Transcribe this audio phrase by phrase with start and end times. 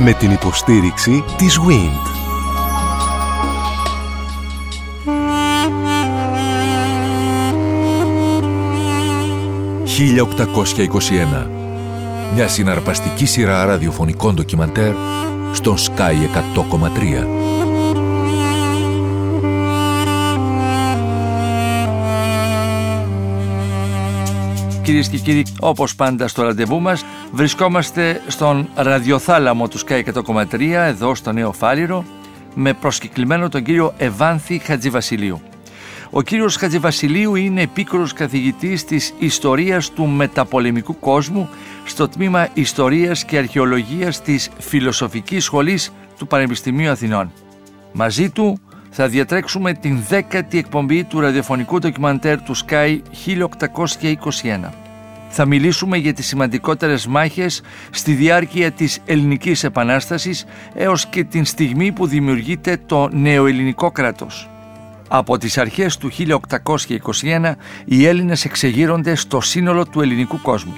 [0.00, 2.06] Με την υποστήριξη της WIND.
[9.86, 11.46] «1821»
[12.34, 14.94] Μια συναρπαστική σειρά ραδιοφωνικών ντοκιμαντέρ
[15.52, 16.12] στον Sky
[16.54, 17.48] 100,3.
[24.82, 31.14] Κυρίες και κύριοι, όπως πάντα στο ραντεβού μας, βρισκόμαστε στον ραδιοθάλαμο του Sky 100,3 εδώ
[31.14, 32.04] στο Νέο Φάληρο
[32.54, 35.40] με προσκεκλημένο τον κύριο Ευάνθη Χατζηβασιλείου.
[36.10, 41.48] Ο κύριος Χατζηβασιλείου είναι επίκρος καθηγητής της ιστορίας του μεταπολεμικού κόσμου
[41.84, 47.32] στο τμήμα Ιστορίας και Αρχαιολογίας της Φιλοσοφικής Σχολής του Πανεπιστημίου Αθηνών.
[47.92, 54.87] Μαζί του θα διατρέξουμε την δέκατη εκπομπή του ραδιοφωνικού ντοκιμαντέρ του Sky 1821.
[55.28, 61.92] Θα μιλήσουμε για τις σημαντικότερες μάχες στη διάρκεια της Ελληνικής Επανάστασης έως και την στιγμή
[61.92, 64.50] που δημιουργείται το νεοελληνικό κράτος.
[65.08, 70.74] Από τις αρχές του 1821 οι Έλληνες εξεγείρονται στο σύνολο του ελληνικού κόσμου.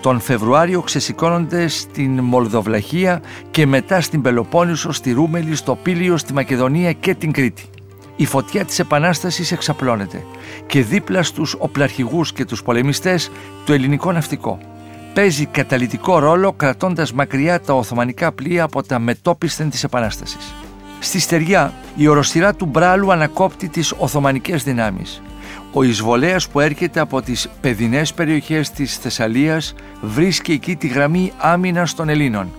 [0.00, 6.92] Τον Φεβρουάριο ξεσηκώνονται στην Μολδοβλαχία και μετά στην Πελοπόννησο, στη Ρούμελη, στο Πήλιο, στη Μακεδονία
[6.92, 7.64] και την Κρήτη.
[8.16, 10.24] Η φωτιά της Επανάστασης εξαπλώνεται
[10.66, 13.30] και δίπλα στους οπλαρχηγούς και τους πολεμιστές
[13.66, 14.58] το ελληνικό ναυτικό.
[15.14, 20.54] Παίζει καταλητικό ρόλο κρατώντας μακριά τα Οθωμανικά πλοία από τα μετόπισθεν της Επανάστασης.
[21.00, 25.22] Στη στεριά η οροσυρά του Μπράλου ανακόπτει τις Οθωμανικές δυνάμεις.
[25.72, 31.94] Ο εισβολέας που έρχεται από τις παιδινές περιοχές της Θεσσαλίας βρίσκει εκεί τη γραμμή άμυνας
[31.94, 32.52] των Ελλήνων.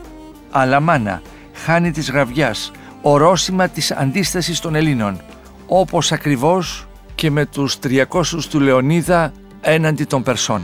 [0.51, 1.21] Αλαμάνα,
[1.53, 2.71] χάνει της γραβιάς,
[3.01, 5.21] ορόσημα της αντίστασης των Ελλήνων,
[5.67, 8.03] όπως ακριβώς και με τους 300
[8.49, 10.61] του Λεωνίδα έναντι των Περσών.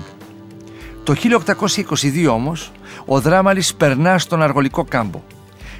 [1.04, 2.72] Το 1822 όμως,
[3.06, 5.22] ο Δράμαλης περνά στον αργολικό κάμπο.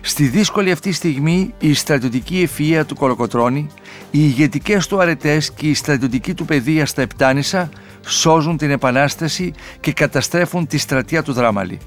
[0.02, 3.68] Στη δύσκολη αυτή στιγμή η στρατιωτική ευφυΐα του Κολοκοτρώνη,
[4.12, 7.70] οι ηγετικές του αρετές και η στρατιωτική του παιδεία στα Επτάνησα
[8.06, 11.80] σώζουν την Επανάσταση και καταστρέφουν τη στρατεία του Δράμαλη.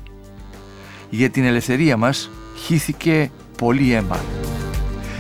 [1.11, 4.21] Για την ελευθερία μας χύθηκε πολύ αίμα.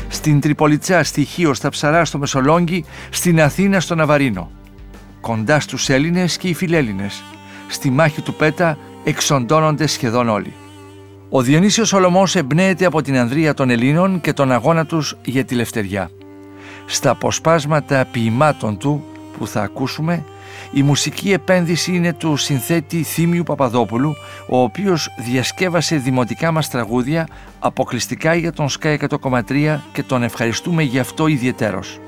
[0.09, 4.51] Στην Τριπολιτσά, στη Χίο, στα Ψαρά, στο Μεσολόγγι, στην Αθήνα, στο Ναβαρίνο.
[5.21, 7.23] Κοντά στους Έλληνες και οι Φιλέλληνες.
[7.69, 10.53] Στη μάχη του Πέτα εξοντώνονται σχεδόν όλοι.
[11.29, 15.55] Ο Διονύσιος Σολομός εμπνέεται από την ανδρεία των Ελλήνων και τον αγώνα τους για τη
[15.55, 16.11] λευτεριά.
[16.87, 19.05] Στα αποσπάσματα ποιημάτων του
[19.39, 20.25] που θα ακούσουμε,
[20.73, 24.15] η μουσική επένδυση είναι του συνθέτη Θήμιου Παπαδόπουλου,
[24.49, 27.29] ο οποίος διασκεύασε δημοτικά μας τραγούδια
[27.59, 31.99] αποκλειστικά για τον Sky 100,3 και τον ευχαριστούμε γι' αυτό ιδιαιτέρως.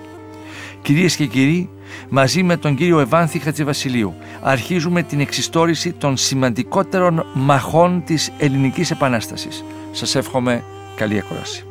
[0.83, 1.71] Κυρίες και κύριοι,
[2.09, 9.65] μαζί με τον κύριο Ευάνθη Χατζηβασιλείου αρχίζουμε την εξιστόρηση των σημαντικότερων μαχών της Ελληνικής Επανάστασης.
[9.93, 10.65] Σας εύχομαι
[10.97, 11.63] καλή ακρόαση.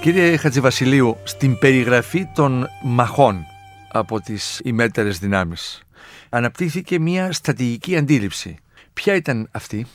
[0.00, 3.46] Κύριε Χατζηβασιλείου, στην περιγραφή των μαχών
[3.92, 5.82] από τις ημέτερες δυνάμεις
[6.28, 8.56] αναπτύχθηκε μια στρατηγική αντίληψη.
[8.92, 9.86] Ποια ήταν αυτή;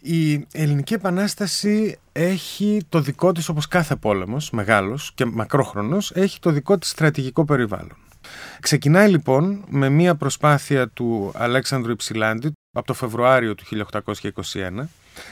[0.00, 6.50] Η Ελληνική Επανάσταση έχει το δικό της, όπως κάθε πόλεμος, μεγάλος και μακρόχρονος, έχει το
[6.50, 7.96] δικό της στρατηγικό περιβάλλον.
[8.60, 13.64] Ξεκινάει λοιπόν με μια προσπάθεια του Αλέξανδρου Υψηλάντη από το Φεβρουάριο του
[14.02, 14.84] 1821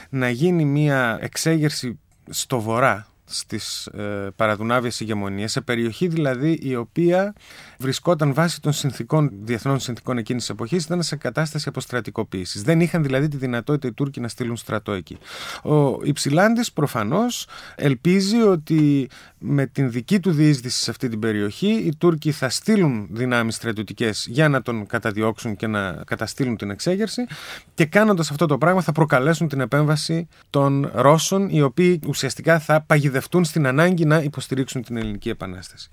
[0.09, 1.99] να γίνει μια εξέγερση
[2.29, 7.33] στο βορρά στις ε, παραδουνάβιες ηγεμονίες, σε περιοχή δηλαδή η οποία
[7.79, 12.61] βρισκόταν βάσει των συνθήκων, διεθνών συνθήκων εκείνης της εποχής, ήταν σε κατάσταση αποστρατικοποίησης.
[12.63, 15.17] Δεν είχαν δηλαδή τη δυνατότητα οι Τούρκοι να στείλουν στρατό εκεί.
[15.63, 21.95] Ο Υψηλάντης προφανώς ελπίζει ότι με την δική του διείσδυση σε αυτή την περιοχή οι
[21.97, 27.25] Τούρκοι θα στείλουν δυνάμεις στρατιωτικές για να τον καταδιώξουν και να καταστήλουν την εξέγερση
[27.73, 32.81] και κάνοντας αυτό το πράγμα θα προκαλέσουν την επέμβαση των Ρώσων οι οποίοι ουσιαστικά θα
[32.81, 35.89] παγιδευτούν δευτούν στην ανάγκη να υποστηρίξουν την Ελληνική Επανάσταση.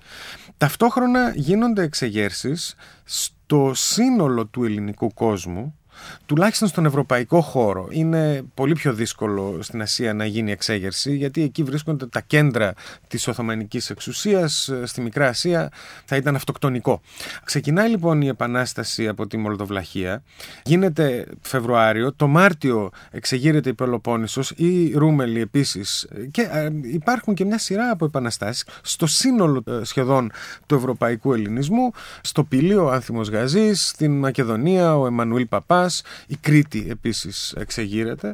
[0.56, 5.78] Ταυτόχρονα γίνονται εξεγέρσεις στο σύνολο του ελληνικού κόσμου
[6.26, 7.88] τουλάχιστον στον ευρωπαϊκό χώρο.
[7.90, 12.72] Είναι πολύ πιο δύσκολο στην Ασία να γίνει εξέγερση, γιατί εκεί βρίσκονται τα κέντρα
[13.08, 15.70] της Οθωμανικής εξουσίας, στη Μικρά Ασία.
[16.04, 17.00] Θα ήταν αυτοκτονικό.
[17.44, 20.22] Ξεκινάει λοιπόν η Επανάσταση από τη Μολδοβλαχία,
[20.64, 26.08] γίνεται Φεβρουάριο, το Μάρτιο εξεγείρεται η Πελοπόννησος, η Ρούμελη επίσης.
[26.30, 30.30] Και ε, υπάρχουν και μια σειρά από επαναστάσεις στο σύνολο ε, σχεδόν
[30.66, 31.90] του ευρωπαϊκού ελληνισμού,
[32.20, 35.85] στο Πηλίο ο Άνθιμος Γαζής, στην Μακεδονία ο Εμμανουήλ Παπάς, Κιβάς,
[36.26, 38.32] η Κρήτη επίσης εξεγείρεται.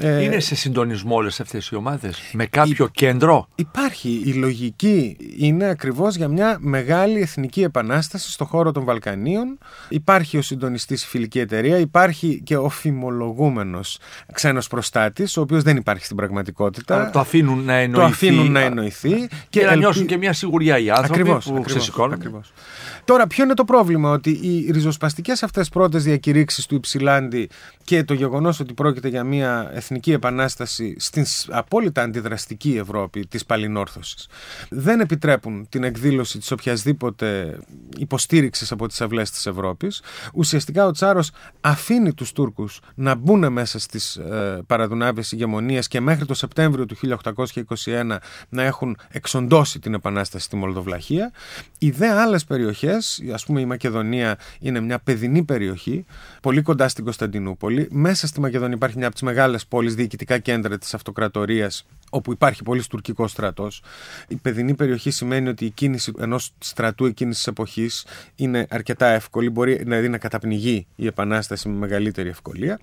[0.00, 4.22] Ε, είναι σε συντονισμό όλες αυτές οι ομάδες, με κάποιο κέντρο; Υπάρχει.
[4.24, 9.58] Η λογική είναι ακριβώς για μια μεγάλη εθνική επανάσταση στο χώρο των Βαλκανίων.
[9.88, 13.98] Υπάρχει ο συντονιστής φιλική εταιρεία, υπάρχει και ο φημολογούμενος
[14.32, 17.10] ξένος προστάτης, ο οποίος δεν υπάρχει στην πραγματικότητα.
[17.10, 18.00] το αφήνουν να εννοηθεί.
[18.00, 19.10] Το αφήνουν να εννοηθεί.
[19.10, 21.56] Και, και να νιώσουν και μια σιγουριά οι άνθρωποι ακριβώς, που
[22.12, 22.52] ακριβώς,
[23.04, 27.48] Τώρα, ποιο είναι το πρόβλημα, ότι οι ριζοσπαστικές αυτές πρώτες διακηρύξεις του Υψηλάντη
[27.84, 34.28] και το γεγονός ότι πρόκειται για μια εθνική επανάσταση στην απόλυτα αντιδραστική Ευρώπη της Παλινόρθωσης
[34.68, 37.58] δεν επιτρέπουν την εκδήλωση της οποιασδήποτε
[37.98, 40.02] υποστήριξης από τις αυλές της Ευρώπης.
[40.34, 41.30] Ουσιαστικά ο Τσάρος
[41.60, 46.96] αφήνει τους Τούρκους να μπουν μέσα στις ε, παραδουνάβε ηγεμονία και μέχρι το Σεπτέμβριο του
[47.84, 48.16] 1821
[48.48, 51.32] να έχουν εξοντώσει την επανάσταση στη Μολδοβλαχία.
[51.78, 56.04] Οι δε άλλες περιοχές Α πούμε, η Μακεδονία είναι μια παιδινή περιοχή,
[56.42, 57.88] πολύ κοντά στην Κωνσταντινούπολη.
[57.90, 62.62] Μέσα στη Μακεδονία υπάρχει μια από τις μεγάλες πόλεις, διοικητικά κέντρα της αυτοκρατορίας, όπου υπάρχει
[62.62, 63.82] πολύς τουρκικός στρατός.
[64.28, 69.50] Η παιδινή περιοχή σημαίνει ότι η κίνηση ενός στρατού εκείνης της εποχής είναι αρκετά εύκολη.
[69.50, 72.80] Μπορεί δηλαδή να καταπνιγεί η επανάσταση με μεγαλύτερη ευκολία.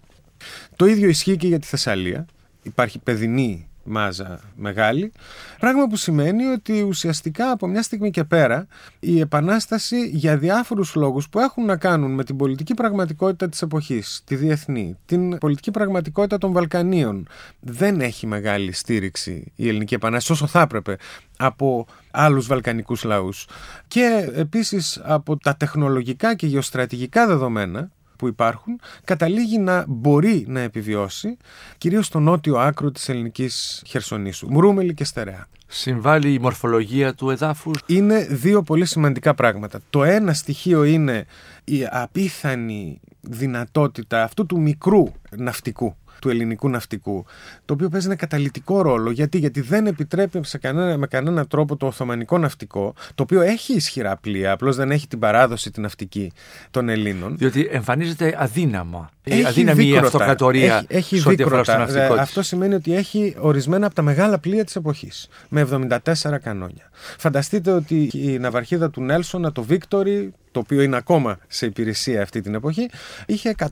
[0.76, 2.26] Το ίδιο ισχύει και για τη Θεσσαλία.
[2.62, 5.12] Υπάρχει παιδινή μάζα μεγάλη.
[5.60, 8.68] Πράγμα που σημαίνει ότι ουσιαστικά από μια στιγμή και πέρα
[9.00, 14.22] η Επανάσταση για διάφορους λόγους που έχουν να κάνουν με την πολιτική πραγματικότητα της εποχής,
[14.26, 17.28] τη διεθνή, την πολιτική πραγματικότητα των Βαλκανίων
[17.60, 20.98] δεν έχει μεγάλη στήριξη η Ελληνική Επανάσταση όσο θα έπρεπε
[21.38, 23.48] από άλλους βαλκανικούς λαούς
[23.88, 31.38] και επίσης από τα τεχνολογικά και γεωστρατηγικά δεδομένα που υπάρχουν, καταλήγει να μπορεί να επιβιώσει
[31.78, 35.48] κυρίως στο νότιο άκρο της ελληνικής χερσονήσου, Μρούμελη και Στερεά.
[35.68, 37.80] Συμβάλλει η μορφολογία του εδάφους.
[37.86, 39.80] Είναι δύο πολύ σημαντικά πράγματα.
[39.90, 41.26] Το ένα στοιχείο είναι
[41.64, 45.04] η απίθανη δυνατότητα αυτού του μικρού
[45.38, 47.26] ναυτικού του ελληνικού ναυτικού,
[47.66, 49.12] το οποίο παίζει ένα καταλητικό ρόλο.
[49.12, 53.74] Γιατί, Γιατί δεν επιτρέπει σε κανένα, με κανένα τρόπο το Οθωμανικό ναυτικό, το οποίο έχει
[53.74, 56.32] ισχυρά πλοία, απλώς δεν έχει την παράδοση την ναυτική
[56.72, 57.38] των Ελλήνων.
[57.38, 59.10] Διότι εμφανίζεται αδύναμα.
[59.24, 60.04] Έχει αδύναμη δίκρωτα.
[60.04, 61.88] η αυτοκρατορία έχει, έχει δίκρωτα.
[62.20, 65.28] Αυτό σημαίνει ότι έχει ορισμένα από τα μεγάλα πλοία της εποχής.
[65.50, 65.98] Με 74
[66.42, 66.90] κανόνια.
[67.18, 72.42] Φανταστείτε ότι η ναυαρχίδα του Νέλσονα, το Βίκτορι, το οποίο είναι ακόμα σε υπηρεσία αυτή
[72.42, 72.90] την εποχή,
[73.26, 73.66] είχε 100.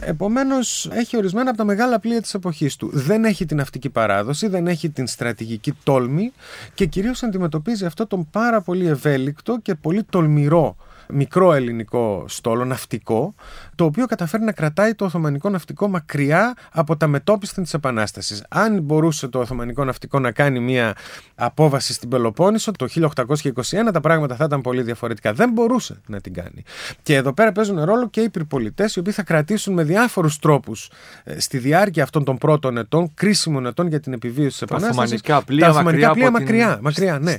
[0.00, 2.90] Επομένως, έχει ορισμένα από τα μεγάλα πλοία της εποχής του.
[2.92, 6.32] Δεν έχει την ναυτική παράδοση, δεν έχει την στρατηγική τόλμη
[6.74, 10.76] και κυρίως αντιμετωπίζει αυτό τον πάρα πολύ ευέλικτο και πολύ τολμηρό
[11.08, 13.34] μικρό ελληνικό στόλο, ναυτικό,
[13.74, 18.44] το οποίο καταφέρει να κρατάει το Οθωμανικό ναυτικό μακριά από τα μετόπιστα της Επανάστασης.
[18.48, 20.94] Αν μπορούσε το Οθωμανικό ναυτικό να κάνει μια
[21.34, 25.32] απόβαση στην Πελοπόννησο το 1821, τα πράγματα θα ήταν πολύ διαφορετικά.
[25.32, 26.62] Δεν μπορούσε να την κάνει.
[27.02, 30.90] Και εδώ πέρα παίζουν ρόλο και οι πυρπολιτές, οι οποίοι θα κρατήσουν με διάφορους τρόπους
[31.24, 35.20] ε, στη διάρκεια αυτών των πρώτων ετών, κρίσιμων ετών για την επιβίωση της Επανάστασης.
[35.20, 37.36] Τα πλοία, τα μακριά, πλοία μακριά, μακριά, ναι.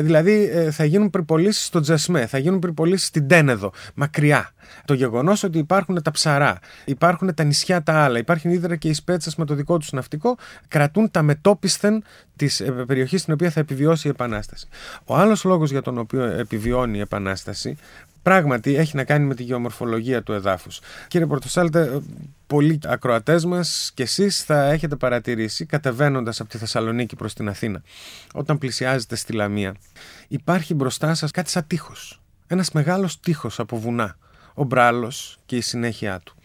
[0.00, 4.50] δηλαδή ε, θα γίνουν πυρπολίσει στο Τζασμέ, θα γίνουν πυρπολίσει στην Τένεδο, μακριά.
[4.84, 8.94] Το γεγονός ότι υπάρχουν τα ψαρά, υπάρχουν τα νησιά τα άλλα, υπάρχουν ίδρα και οι
[8.94, 10.36] σπέτσε με το δικό τους ναυτικό,
[10.68, 12.04] κρατούν τα μετόπισθεν
[12.36, 14.68] της ε, περιοχής στην οποία θα επιβιώσει η Επανάσταση.
[15.04, 17.76] Ο άλλος λόγος για τον οποίο επιβιώνει η Επανάσταση
[18.22, 20.80] πράγματι έχει να κάνει με τη γεωμορφολογία του εδάφους.
[21.08, 21.98] Κύριε Πορτοσάλτε, ε,
[22.46, 27.82] πολλοί ακροατές μας και εσείς θα έχετε παρατηρήσει, κατεβαίνοντας από τη Θεσσαλονίκη προς την Αθήνα,
[28.34, 29.74] όταν πλησιάζετε στη Λαμία,
[30.28, 32.21] υπάρχει μπροστά σας κάτι σαν τείχος.
[32.52, 34.16] Ένας μεγάλος τείχος από βουνά
[34.54, 36.36] ο Μπράλος και η συνέχεια του.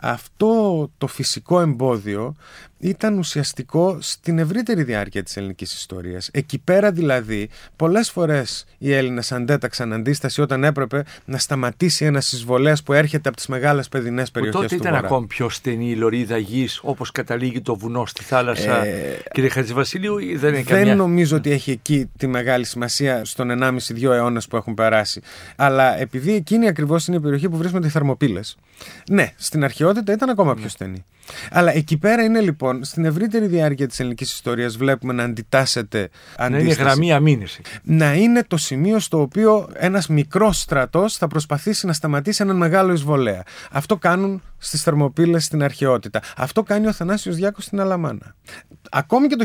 [0.00, 2.34] Αυτό το φυσικό εμπόδιο
[2.80, 6.28] ήταν ουσιαστικό στην ευρύτερη διάρκεια της ελληνικής ιστορίας.
[6.32, 12.82] Εκεί πέρα δηλαδή πολλές φορές οι Έλληνες αντέταξαν αντίσταση όταν έπρεπε να σταματήσει ένας εισβολέας
[12.82, 16.38] που έρχεται από τις μεγάλες παιδινές περιοχές τότε του ήταν ακόμη πιο στενή η λωρίδα
[16.38, 18.84] γης όπως καταλήγει το βουνό στη θάλασσα.
[18.84, 24.02] Ε, Κύριε Χατζηβασίλειου δεν είναι Δεν νομίζω ότι έχει εκεί τη μεγάλη σημασία στον 1,5-2
[24.02, 25.20] αιώνες που έχουν περάσει.
[25.56, 28.56] Αλλά επειδή εκείνη ακριβώς είναι η περιοχή που βρίσκονται οι θερμοπύλες.
[29.10, 31.04] Ναι, στην αρχαιότητα ήταν ακόμα πιο στενή.
[31.50, 36.50] Αλλά εκεί πέρα είναι λοιπόν, στην ευρύτερη διάρκεια της ελληνικής ιστορίας, βλέπουμε να αντιτάσσεται αντίσταση.
[36.52, 37.62] Να είναι γραμμή αμήνυση.
[37.82, 42.92] Να είναι το σημείο στο οποίο ένας μικρός στρατός θα προσπαθήσει να σταματήσει έναν μεγάλο
[42.92, 43.42] εισβολέα.
[43.70, 46.20] Αυτό κάνουν στις Θερμοπύλες στην αρχαιότητα.
[46.36, 48.34] Αυτό κάνει ο Θανάσιος Διάκος στην Αλαμάνα.
[48.90, 49.44] Ακόμη και το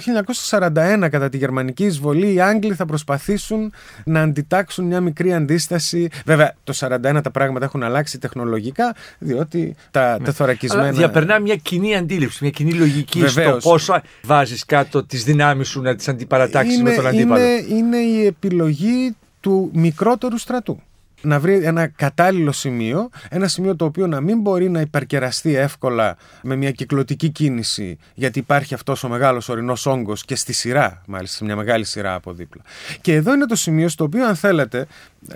[0.49, 3.73] 1941, κατά τη γερμανική εισβολή, οι Άγγλοι θα προσπαθήσουν
[4.03, 6.09] να αντιτάξουν μια μικρή αντίσταση.
[6.25, 10.25] Βέβαια, το 1941 τα πράγματα έχουν αλλάξει τεχνολογικά, διότι τα ναι.
[10.25, 10.83] τεθωρακισμένα.
[10.83, 13.61] Αλλά διαπερνά μια κοινή αντίληψη, μια κοινή λογική Βεβαίως.
[13.61, 17.43] στο πόσο βάζεις κάτω τις δυνάμεις σου να τις αντιπαρατάξεις με τον αντίπαλο.
[17.43, 20.81] Είναι, είναι η επιλογή του μικρότερου στρατού.
[21.25, 26.17] να βρει ένα κατάλληλο σημείο, ένα σημείο το οποίο να μην μπορεί να υπερκεραστεί εύκολα
[26.41, 31.37] με μια κυκλωτική κίνηση, γιατί υπάρχει αυτός ο μεγάλος ορεινός όγκος και στη σειρά, μάλιστα,
[31.37, 32.61] σε μια μεγάλη σειρά από δίπλα.
[33.01, 34.87] Και εδώ είναι το σημείο στο οποίο, αν θέλετε,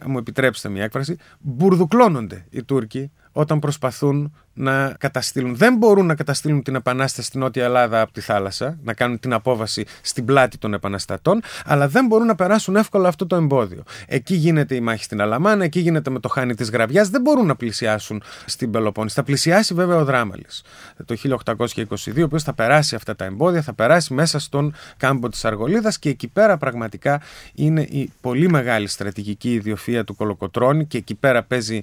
[0.05, 5.55] μου επιτρέψετε μια έκφραση, μπουρδουκλώνονται οι Τούρκοι όταν προσπαθούν να καταστήλουν.
[5.55, 9.33] Δεν μπορούν να καταστήλουν την επανάσταση στην Νότια Ελλάδα από τη θάλασσα, να κάνουν την
[9.33, 13.83] απόβαση στην πλάτη των επαναστατών, αλλά δεν μπορούν να περάσουν εύκολα αυτό το εμπόδιο.
[14.07, 17.45] Εκεί γίνεται η μάχη στην Αλαμάνα, εκεί γίνεται με το χάνι της Γραβιάς, δεν μπορούν
[17.45, 19.09] να πλησιάσουν στην Πελοπόννη.
[19.09, 20.63] Θα πλησιάσει βέβαια ο Δράμαλης
[21.05, 25.45] το 1822, ο οποίος θα περάσει αυτά τα εμπόδια, θα περάσει μέσα στον κάμπο της
[25.45, 27.21] Αργολίδας και εκεί πέρα πραγματικά
[27.53, 31.81] είναι η πολύ μεγάλη στρατηγική ιδιοφία του Κολοκοτρώνη και εκεί πέρα παίζει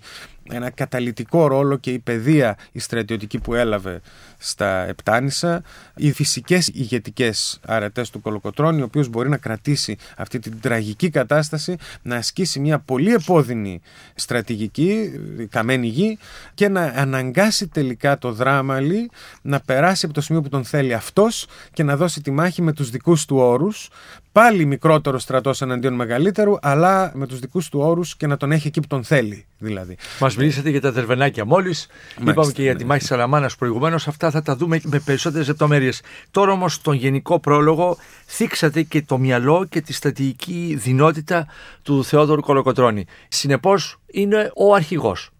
[0.51, 4.01] ένα καταλητικό ρόλο και η παιδεία η στρατιωτική που έλαβε
[4.39, 5.63] στα Επτάνησα,
[5.97, 11.77] οι φυσικές ηγετικές αρετές του Κολοκοτρώνη, ο οποίος μπορεί να κρατήσει αυτή την τραγική κατάσταση,
[12.03, 13.81] να ασκήσει μια πολύ επώδυνη
[14.15, 15.11] στρατηγική,
[15.51, 16.19] καμένη γη
[16.55, 19.11] και να αναγκάσει τελικά το δράμαλι
[19.43, 22.73] να περάσει από το σημείο που τον θέλει αυτός και να δώσει τη μάχη με
[22.73, 23.89] τους δικούς του όρους,
[24.33, 28.67] πάλι μικρότερο στρατός εναντίον μεγαλύτερου, αλλά με τους δικούς του όρους και να τον έχει
[28.67, 29.47] εκεί που τον θέλει.
[29.59, 29.97] Δηλαδή.
[30.21, 31.87] Μας μιλήσατε για τα δερβενάκια μόλις.
[32.29, 34.09] Είπαμε και για τη μάχη τη Αλαμάνα προηγουμένως.
[34.09, 36.03] Αυτά θα τα δούμε με περισσότερες λεπτομέρειες.
[36.31, 37.97] Τώρα όμως, στον γενικό πρόλογο,
[38.27, 41.47] θίξατε και το μυαλό και τη στρατηγική δυνότητα
[41.83, 43.07] του Θεόδωρου Κολοκοτρώνη.
[43.29, 45.31] Συνεπώς, είναι ο αρχηγός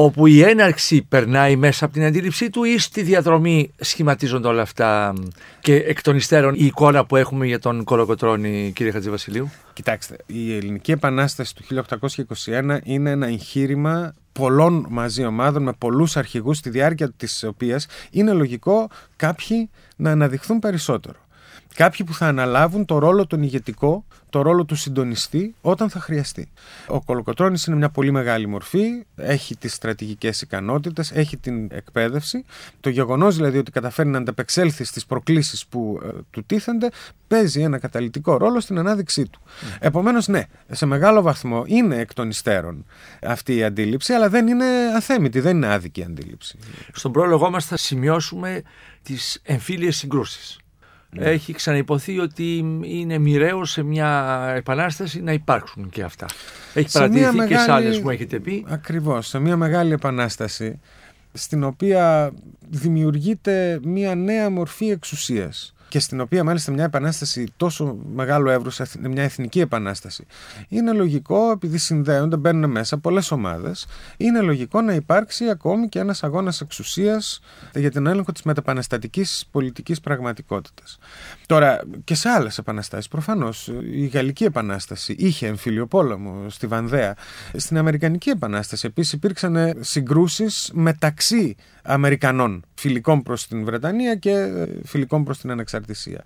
[0.00, 5.14] όπου η έναρξη περνάει μέσα από την αντίληψή του ή στη διαδρομή σχηματίζονται όλα αυτά
[5.60, 10.56] και εκ των υστέρων η εικόνα που έχουμε για τον Κολοκοτρώνη κύριε Χατζηβασιλείου; Κοιτάξτε, η
[10.56, 11.84] Ελληνική Επανάσταση του
[12.46, 18.32] 1821 είναι ένα εγχείρημα πολλών μαζί ομάδων με πολλούς αρχηγούς στη διάρκεια της οποίας είναι
[18.32, 21.18] λογικό κάποιοι να αναδειχθούν περισσότερο.
[21.78, 26.48] Κάποιοι που θα αναλάβουν το ρόλο τον ηγετικό, το ρόλο του συντονιστή όταν θα χρειαστεί.
[26.86, 32.44] Ο Κολοκοτρώνης είναι μια πολύ μεγάλη μορφή, έχει τις στρατηγικές ικανότητες, έχει την εκπαίδευση.
[32.80, 36.88] Το γεγονός δηλαδή ότι καταφέρει να ανταπεξέλθει στις προκλήσεις που ε, του τίθενται
[37.26, 39.40] παίζει ένα καταλητικό ρόλο στην ανάδειξή του.
[39.44, 39.76] Mm.
[39.80, 42.84] Επομένως ναι, σε μεγάλο βαθμό είναι εκ των υστέρων
[43.22, 44.66] αυτή η αντίληψη, αλλά δεν είναι
[44.96, 46.58] αθέμητη, δεν είναι άδικη αντίληψη.
[46.92, 48.62] Στον πρόλογό μας θα σημειώσουμε
[49.02, 50.58] τις εμφύλιες συγκρούσεις.
[51.10, 51.24] Ναι.
[51.24, 56.26] Έχει ξαναυποθεί ότι είναι μοιραίος σε μια επανάσταση να υπάρξουν και αυτά.
[56.74, 57.48] Έχει παρατηρηθεί μεγάλη...
[57.48, 58.64] και σε άλλες που έχετε πει.
[58.68, 59.26] Ακριβώς.
[59.26, 60.80] Σε μια μεγάλη επανάσταση
[61.32, 62.32] στην οποία
[62.68, 69.22] δημιουργείται μια νέα μορφή εξουσίας και στην οποία μάλιστα μια επανάσταση τόσο μεγάλο εύρος, μια
[69.22, 70.26] εθνική επανάσταση,
[70.68, 76.22] είναι λογικό, επειδή συνδέονται, μπαίνουν μέσα πολλές ομάδες, είναι λογικό να υπάρξει ακόμη και ένας
[76.22, 77.40] αγώνας εξουσίας
[77.74, 80.98] για την έλεγχο της μεταπαναστατικής πολιτικής πραγματικότητας.
[81.46, 87.16] Τώρα, και σε άλλες επαναστάσεις, προφανώς, η Γαλλική Επανάσταση είχε εμφύλιο πόλεμο στη Βανδέα.
[87.54, 91.56] Στην Αμερικανική Επανάσταση επίσης υπήρξαν συγκρούσεις μεταξύ
[91.90, 96.24] Αμερικανών, φιλικών προς την Βρετανία και ε, φιλικών προς την ανεξαρτησία.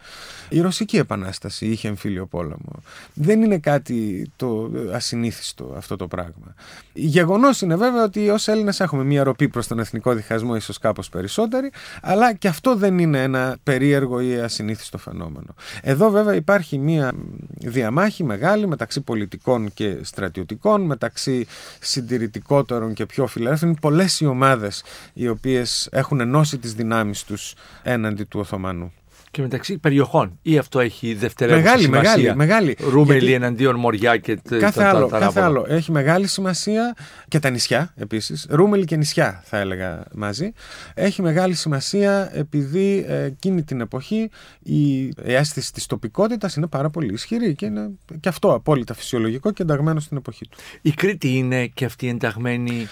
[0.49, 2.83] Η Ρωσική Επανάσταση είχε εμφύλιο πόλεμο.
[3.15, 6.55] Δεν είναι κάτι το ασυνήθιστο αυτό το πράγμα.
[6.93, 11.09] Γεγονός είναι βέβαια ότι ως Έλληνες έχουμε μία ροπή προς τον εθνικό διχασμό, ίσως κάπως
[11.09, 11.71] περισσότερη,
[12.03, 15.55] αλλά και αυτό δεν είναι ένα περίεργο ή ασυνήθιστο φαινόμενο.
[15.83, 17.13] Εδώ βέβαια υπάρχει μία
[17.59, 21.47] διαμάχη μεγάλη μεταξύ πολιτικών και στρατιωτικών, μεταξύ
[21.81, 23.77] συντηρητικότερων και πιο φιλελεύθερων.
[23.81, 28.93] Πολλές οι ομάδες οι οποίες έχουν ενώσει τις δυνάμεις τους έναντι του Οθωμανού.
[29.31, 30.39] Και μεταξύ περιοχών.
[30.43, 32.77] Ή αυτό έχει δευτερεύουσα μεγάλη, σημασία; Μεγάλη, μεγάλη.
[32.81, 33.33] Ρούμελι Γιατί...
[33.33, 35.65] εναντίον Μοριά και κάθε τα, άλλο, τα, κάθε άλλο.
[35.69, 36.97] Έχει μεγάλη σημασία
[37.29, 38.47] και τα νησιά επίσης.
[38.51, 40.53] Ρούμελι και νησιά θα έλεγα μαζί.
[40.95, 44.31] Έχει μεγάλη σημασία επειδή ε, εκείνη την εποχή
[44.63, 47.91] η αίσθηση της τοπικότητας είναι πάρα πολύ ισχυρή και είναι
[48.21, 50.59] και αυτό απόλυτα φυσιολογικό και ενταγμένο στην εποχή του.
[50.83, 52.89] Η Κρήτη είναι και αυτή ενταγμένη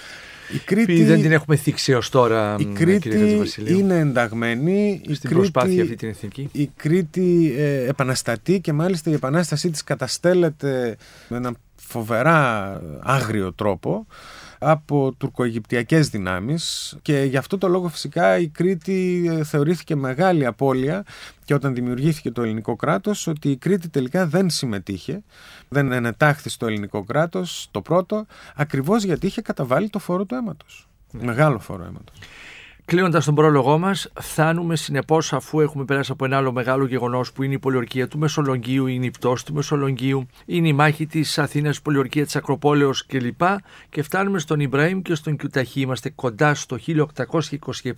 [0.55, 5.01] η Κρήτη, δεν την έχουμε θίξει έω τώρα, η Κρήτη είναι ενταγμένη.
[5.03, 6.49] Στην Κρήτη, προσπάθεια αυτή την εθνική.
[6.53, 10.97] Η Κρήτη ε, επαναστατεί και μάλιστα η επανάστασή της καταστέλλεται
[11.29, 14.07] με έναν φοβερά άγριο τρόπο
[14.63, 21.05] από τουρκοαιγυπτιακές δυνάμεις και γι' αυτό το λόγο φυσικά η Κρήτη ε, θεωρήθηκε μεγάλη απώλεια
[21.45, 25.23] και όταν δημιουργήθηκε το ελληνικό κράτος ότι η Κρήτη τελικά δεν συμμετείχε,
[25.69, 30.89] δεν ενετάχθη στο ελληνικό κράτος το πρώτο, ακριβώς γιατί είχε καταβάλει το φόρο του αίματος.
[31.13, 32.19] Μεγάλο φόρο αίματος.
[32.85, 37.43] Κλείνοντας τον πρόλογό μας, φτάνουμε συνεπώς αφού έχουμε περάσει από ένα άλλο μεγάλο γεγονός που
[37.43, 41.77] είναι η πολιορκία του Μεσολογγίου, είναι η πτώση του Μεσολογγίου, είναι η μάχη της Αθήνας,
[41.77, 43.43] η πολιορκία της Ακροπόλεως κλπ.
[43.91, 45.81] Και φτάνουμε στον Ιμπραήμ και στον Κιουταχή.
[45.81, 46.77] Είμαστε κοντά στο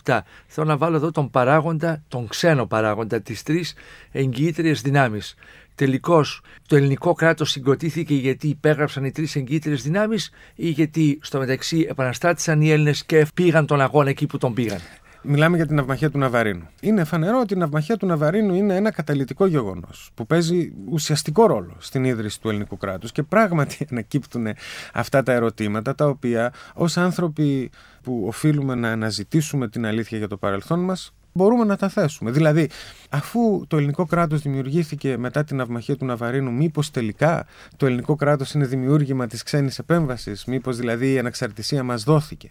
[0.05, 0.19] 1827.
[0.47, 3.75] Θέλω να βάλω εδώ τον παράγοντα, τον ξένο παράγοντα, τι τρεις
[4.12, 5.35] εγγυήτριες δυνάμεις.
[5.75, 11.87] Τελικώς το ελληνικό κράτος συγκροτήθηκε γιατί υπέγραψαν οι τρεις εγκύτερε δυνάμεις ή γιατί στο μεταξύ
[11.88, 14.79] επαναστάτησαν οι Έλληνες και πήγαν τον αγώνα εκεί που τον πήγαν.
[15.25, 16.69] Μιλάμε για την ναυμαχία του Ναβαρίνου.
[16.81, 21.76] Είναι φανερό ότι η ναυμαχία του Ναβαρίνου είναι ένα καταλητικό γεγονός που παίζει ουσιαστικό ρόλο
[21.79, 24.47] στην ίδρυση του ελληνικού κράτους και πράγματι ανακύπτουν
[24.93, 27.71] αυτά τα ερωτήματα τα οποία ως άνθρωποι
[28.02, 32.31] που οφείλουμε να αναζητήσουμε την αλήθεια για το παρελθόν μας μπορούμε να τα θέσουμε.
[32.31, 32.69] Δηλαδή,
[33.09, 37.47] αφού το ελληνικό κράτος δημιουργήθηκε μετά την ναυμαχία του Ναβαρίνου, μήπως τελικά
[37.77, 42.51] το ελληνικό κράτος είναι δημιούργημα της ξένης επέμβασης, μήπως δηλαδή η αναξαρτησία μας δόθηκε.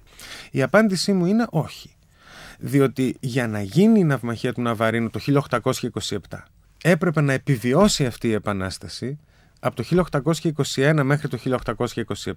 [0.51, 1.95] Η απάντησή μου είναι όχι.
[2.59, 5.19] Διότι για να γίνει η ναυμαχία του Ναβαρίνου το
[5.61, 6.17] 1827
[6.81, 9.19] έπρεπε να επιβιώσει αυτή η επανάσταση
[9.63, 10.05] από το
[10.75, 11.37] 1821 μέχρι το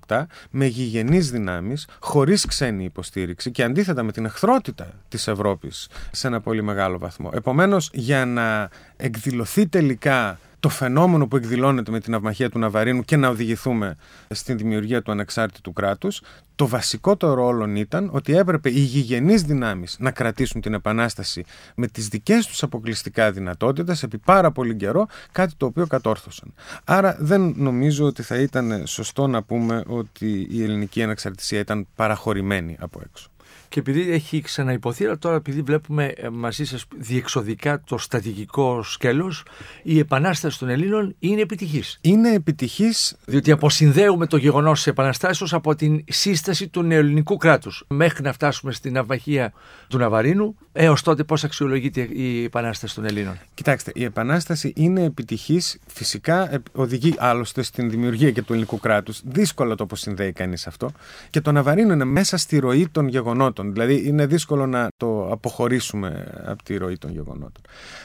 [0.06, 6.26] 1827 με γηγενείς δυνάμεις, χωρίς ξένη υποστήριξη και αντίθετα με την εχθρότητα της Ευρώπης σε
[6.26, 7.30] ένα πολύ μεγάλο βαθμό.
[7.34, 8.70] Επομένως, για να
[9.04, 13.96] εκδηλωθεί τελικά το φαινόμενο που εκδηλώνεται με την αυμαχία του Ναβαρίνου και να οδηγηθούμε
[14.30, 16.22] στην δημιουργία του ανεξάρτητου κράτους,
[16.54, 21.44] το βασικότερο ρόλο ήταν ότι έπρεπε οι γηγενείς δυνάμεις να κρατήσουν την επανάσταση
[21.74, 26.54] με τις δικές τους αποκλειστικά δυνατότητες επί πάρα πολύ καιρό, κάτι το οποίο κατόρθωσαν.
[26.84, 32.76] Άρα δεν νομίζω ότι θα ήταν σωστό να πούμε ότι η ελληνική ανεξαρτησία ήταν παραχωρημένη
[32.80, 33.28] από έξω.
[33.74, 39.42] Και επειδή έχει ξαναυποθεί, αλλά τώρα επειδή βλέπουμε ε, μαζί σας διεξοδικά το στατικικό σκέλος,
[39.82, 41.98] η επανάσταση των Ελλήνων είναι επιτυχής.
[42.00, 43.16] Είναι επιτυχής.
[43.24, 47.84] Διότι αποσυνδέουμε το γεγονός της επαναστάσεως από την σύσταση του νεοελληνικού κράτους.
[47.86, 49.52] Μέχρι να φτάσουμε στην ναυαγία
[49.88, 53.38] του Ναβαρίνου, έως τότε πώς αξιολογείται η επανάσταση των Ελλήνων.
[53.54, 55.78] Κοιτάξτε, η επανάσταση είναι επιτυχής.
[55.86, 59.20] Φυσικά οδηγεί άλλωστε στην δημιουργία και του ελληνικού κράτους.
[59.24, 60.90] Δύσκολο το αποσυνδέει κανείς αυτό.
[61.30, 63.63] Και το Ναβαρίνο είναι μέσα στη ροή των γεγονότων.
[63.72, 67.62] Δηλαδή είναι δύσκολο να το αποχωρήσουμε από τη ροή των γεγονότων.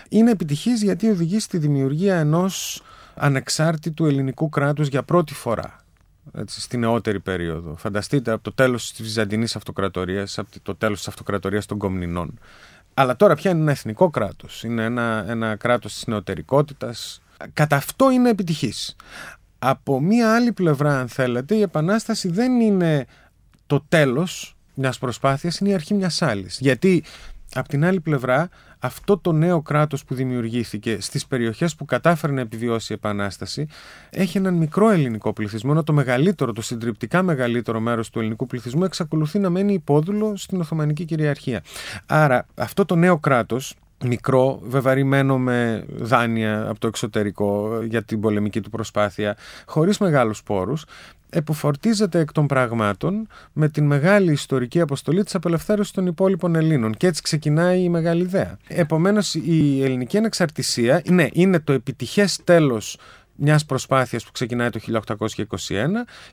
[0.10, 2.82] Είναι επιτυχής γιατί οδηγεί στη δημιουργία ενός
[3.16, 5.84] ανεξάρτητου ελληνικού κράτους για πρώτη φορά.
[6.34, 7.76] Έτσι, στη νεότερη περίοδο.
[7.76, 12.40] Φανταστείτε από το τέλος της Βυζαντινής Αυτοκρατορίας, από το τέλος της Αυτοκρατορίας των Κομνηνών.
[12.94, 14.64] Αλλά τώρα πια είναι ένα εθνικό κράτος.
[14.64, 17.22] Είναι ένα, ένα κράτος της νεωτερικότητας.
[17.54, 18.96] Κατά αυτό είναι επιτυχής.
[19.60, 23.06] Από μία άλλη πλευρά, αν θέλετε, η Επανάσταση δεν είναι
[23.68, 26.58] το τέλος μιας προσπάθειας είναι η αρχή μιας άλλης.
[26.60, 27.04] Γιατί
[27.54, 32.42] από την άλλη πλευρά, αυτό το νέο κράτος που δημιουργήθηκε στις περιοχές που κατάφερε να
[32.42, 33.68] επιβιώσει η Επανάσταση
[34.10, 38.84] έχει έναν μικρό ελληνικό πληθυσμό, ενώ το μεγαλύτερο, το συντριπτικά μεγαλύτερο μέρος του ελληνικού πληθυσμού
[38.84, 41.64] εξακολουθεί να μένει υπόδουλο στην Οθωμανική κυριαρχία.
[42.06, 48.62] Άρα, αυτό το νέο κράτος, μικρό, βεβαρημένο με δάνεια από το εξωτερικό για την πολεμική
[48.62, 50.86] του προσπάθεια, χωρίς μεγάλους πόρους,
[51.30, 57.08] επουφορτίζεται εκ των πραγμάτων με την μεγάλη ιστορική αποστολή της απελευθέρωσης των υπόλοιπων Ελλήνων και
[57.08, 58.58] έτσι ξεκινάει η μεγάλη ιδέα.
[58.68, 62.98] Επομένως η ελληνική ανεξαρτησία ναι, είναι το επιτυχές τέλος
[63.40, 65.28] μιας προσπάθειας που ξεκινάει το 1821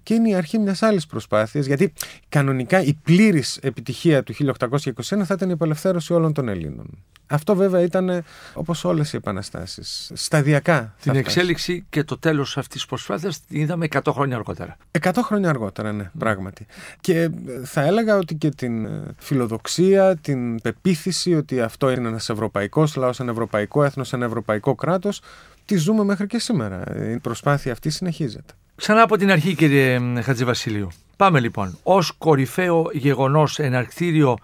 [0.03, 1.93] και είναι η αρχή μιας άλλης προσπάθειας, γιατί
[2.29, 7.05] κανονικά η πλήρης επιτυχία του 1821 θα ήταν η απελευθέρωση όλων των Ελλήνων.
[7.27, 10.11] Αυτό βέβαια ήταν όπως όλες οι επαναστάσεις.
[10.15, 10.95] Σταδιακά.
[11.03, 14.77] Την εξέλιξη και το τέλος αυτής της προσπάθειας την είδαμε 100 χρόνια αργότερα.
[15.01, 16.67] 100 χρόνια αργότερα, ναι, πράγματι.
[17.01, 17.31] Και
[17.65, 23.31] θα έλεγα ότι και την φιλοδοξία, την πεποίθηση ότι αυτό είναι ένας ευρωπαϊκός λαός, ένα
[23.31, 25.21] ευρωπαϊκό έθνος, ένα ευρωπαϊκό κράτος,
[25.65, 26.85] τη ζούμε μέχρι και σήμερα.
[27.13, 28.53] Η προσπάθεια αυτή συνεχίζεται.
[28.77, 30.89] Ξανά από την αρχή, κύριε Χατζηβασίλειου.
[31.17, 31.79] Πάμε λοιπόν.
[31.83, 34.37] Ω κορυφαίο γεγονός εναρκτήριο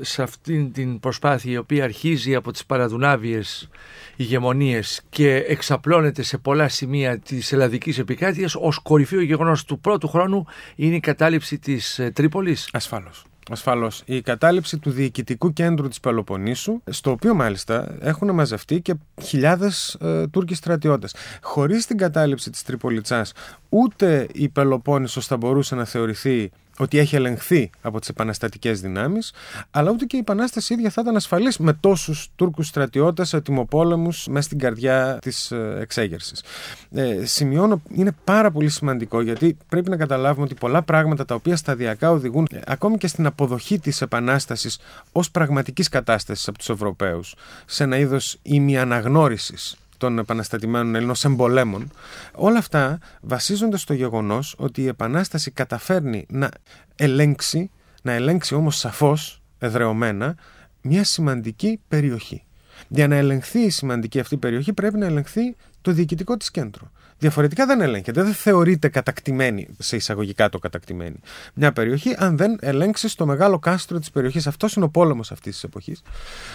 [0.00, 3.68] σε αυτήν την προσπάθεια η οποία αρχίζει από τις παραδουνάβιες
[4.16, 10.46] ηγεμονίες και εξαπλώνεται σε πολλά σημεία της ελλαδικής επικράτειας ως κορυφαίο γεγονός του πρώτου χρόνου
[10.76, 12.68] είναι η κατάληψη της ε, Τρίπολης.
[12.72, 13.24] Ασφάλως.
[13.50, 14.02] Ασφαλώς.
[14.04, 20.26] Η κατάληψη του διοικητικού κέντρου της Πελοποννήσου, στο οποίο μάλιστα έχουν μαζευτεί και χιλιάδες ε,
[20.26, 21.14] Τούρκοι στρατιώτες.
[21.42, 23.26] Χωρίς την κατάληψη της Τριπολιτσά,
[23.68, 26.50] ούτε η Πελοπόννησος θα μπορούσε να θεωρηθεί
[26.82, 29.32] ότι έχει ελεγχθεί από τις επαναστατικές δυνάμεις,
[29.70, 34.46] αλλά ούτε και η Επανάσταση ίδια θα ήταν ασφαλής με τόσους Τούρκους στρατιώτες ετοιμοπόλεμους μέσα
[34.46, 36.42] στην καρδιά της ε, εξέγερσης.
[36.90, 41.56] Ε, σημειώνω, είναι πάρα πολύ σημαντικό γιατί πρέπει να καταλάβουμε ότι πολλά πράγματα τα οποία
[41.56, 44.78] σταδιακά οδηγούν ε, ακόμη και στην αποδοχή της Επανάστασης
[45.12, 47.34] ως πραγματικής κατάστασης από τους Ευρωπαίους
[47.66, 51.90] σε ένα είδος ημιαναγνώρισης των επαναστατημένων Ελλήνων εμπολέμων.
[52.34, 56.50] Όλα αυτά βασίζονται στο γεγονός ότι η Επανάσταση καταφέρνει να
[56.96, 57.70] ελέγξει,
[58.02, 60.36] να ελέγξει όμως σαφώς, εδρεωμένα,
[60.82, 62.44] μια σημαντική περιοχή.
[62.94, 66.90] Για να ελεγχθεί η σημαντική αυτή περιοχή πρέπει να ελεγχθεί το διοικητικό της κέντρο.
[67.18, 68.22] Διαφορετικά δεν ελέγχεται.
[68.22, 71.20] Δεν θεωρείται κατακτημένη, σε εισαγωγικά το κατακτημένη,
[71.54, 74.46] μια περιοχή, αν δεν ελέγξει το μεγάλο κάστρο της περιοχής.
[74.46, 76.02] Αυτός είναι ο πόλεμος αυτής της εποχής.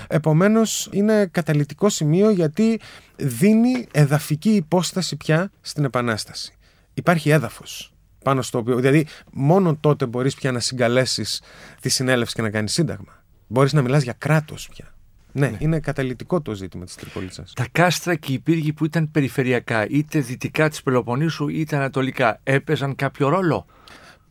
[0.07, 2.79] Επομένως, είναι καταλητικό σημείο γιατί
[3.15, 6.53] δίνει εδαφική υπόσταση πια στην Επανάσταση.
[6.93, 8.75] Υπάρχει έδαφος πάνω στο οποίο.
[8.75, 11.41] Δηλαδή, μόνο τότε μπορείς πια να συγκαλέσεις
[11.81, 13.23] τη συνέλευση και να κάνεις σύνταγμα.
[13.47, 14.96] Μπορείς να μιλάς για κράτος πια.
[15.31, 17.53] Ναι, ναι, είναι καταλητικό το ζήτημα της Τρυπολίτσας.
[17.53, 22.95] Τα κάστρα και οι πύργοι που ήταν περιφερειακά, είτε δυτικά της Πελοποννήσου είτε ανατολικά, έπαιζαν
[22.95, 23.65] κάποιο ρόλο;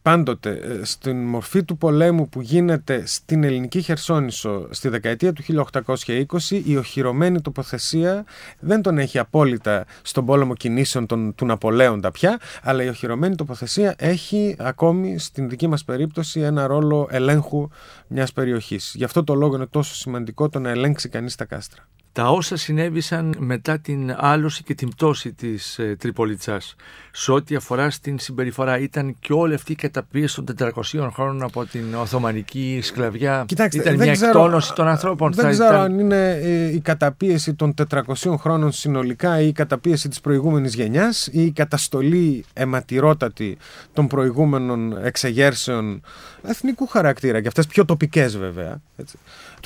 [0.06, 5.42] Πάντοτε ε, στην μορφή του πολέμου που γίνεται στην ελληνική Χερσόνησο στη δεκαετία του
[5.86, 6.24] 1820
[6.64, 8.24] η οχυρωμένη τοποθεσία
[8.58, 13.94] δεν τον έχει απόλυτα στον πόλεμο κινήσεων των, του Ναπολέοντα πια αλλά η οχυρωμένη τοποθεσία
[13.98, 17.68] έχει ακόμη στην δική μας περίπτωση ένα ρόλο ελέγχου
[18.06, 18.92] μιας περιοχής.
[18.96, 21.86] Γι' αυτό το λόγο είναι τόσο σημαντικό το να ελέγξει κανείς τα κάστρα
[22.16, 26.74] τα όσα συνέβησαν μετά την άλωση και την πτώση της ε, Τριπολιτσάς
[27.10, 31.64] σε ό,τι αφορά στην συμπεριφορά ήταν και όλη αυτή η καταπίεση των 400 χρόνων από
[31.64, 33.44] την Οθωμανική σκλαβιά.
[33.48, 35.32] Κοιτάξτε, ήταν μια ξέρω, εκτόνωση των ανθρώπων.
[35.32, 40.20] δεν ξέρω αν είναι ε, η καταπίεση των 400 χρόνων συνολικά ή η καταπίεση της
[40.20, 43.56] προηγούμενης γενιάς ή η καταστολή αιματηρότατη
[43.92, 46.02] των προηγούμενων εξεγέρσεων
[46.42, 49.18] εθνικού χαρακτήρα και αυτές πιο τοπικές βέβαια έτσι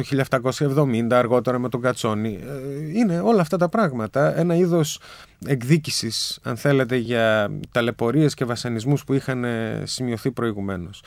[0.02, 0.24] του
[0.66, 2.38] 1770 αργότερα με τον Κατσόνη.
[2.42, 4.38] Ε, είναι όλα αυτά τα πράγματα.
[4.38, 5.00] Ένα είδος
[5.46, 9.44] εκδίκησης, αν θέλετε, για ταλαιπωρίες και βασανισμούς που είχαν
[9.84, 11.02] σημειωθεί προηγουμένως.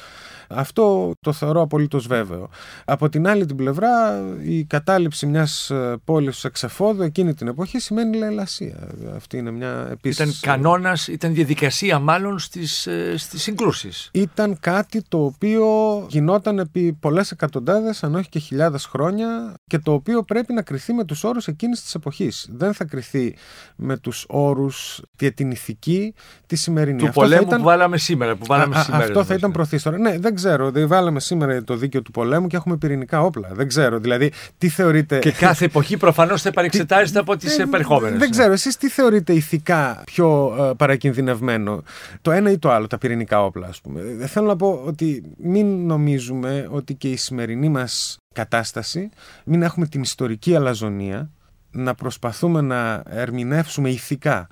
[0.47, 2.49] Αυτό το θεωρώ απολύτως βέβαιο.
[2.85, 7.79] Από την άλλη την πλευρά, η κατάληψη μιας ε, πόλης σε εξεφόδου εκείνη την εποχή
[7.79, 8.87] σημαίνει λαϊλασία.
[9.15, 10.19] Αυτή είναι μια επίσης...
[10.19, 14.09] Ήταν κανόνας, ήταν διαδικασία μάλλον στις ε, στις συγκρούσεις.
[14.13, 15.65] Ήταν κάτι το οποίο
[16.09, 20.93] γινόταν επί πολλές εκατοντάδες, αν όχι και χιλιάδες χρόνια, και το οποίο πρέπει να κρυθεί
[20.93, 22.47] με τους όρους εκείνης της εποχής.
[22.51, 23.35] Δεν θα κρυθεί
[23.75, 26.13] με τους όρους και την ηθική
[26.45, 26.97] τη σημερινή.
[26.97, 28.35] Του πολέμου που βάλαμε σήμερα.
[28.35, 29.97] Που βάλαμε σήμερα αυτό θα ήταν προθύστορα.
[29.97, 30.71] Ναι, δεν ξέρω.
[30.71, 33.49] Δηλαδή, βάλαμε σήμερα το δίκαιο του πολέμου και έχουμε πυρηνικά όπλα.
[33.51, 33.99] Δεν ξέρω.
[33.99, 35.19] Δηλαδή, τι θεωρείτε.
[35.19, 38.19] Και κάθε εποχή προφανώς θα επανεξετάζεται από τις επερχόμενες.
[38.19, 38.51] Δεν ξέρω.
[38.51, 41.83] Εσείς τι θεωρείτε ηθικά πιο ε, παρακινδυνευμένο,
[42.21, 44.01] το ένα ή το άλλο, τα πυρηνικά όπλα, ας πούμε.
[44.21, 49.09] Ε, θέλω να πω ότι μην νομίζουμε ότι και η σημερινή μας κατάσταση,
[49.43, 51.29] μην έχουμε την ιστορική αλαζονία
[51.73, 54.47] να προσπαθούμε να ερμηνεύσουμε ηθικά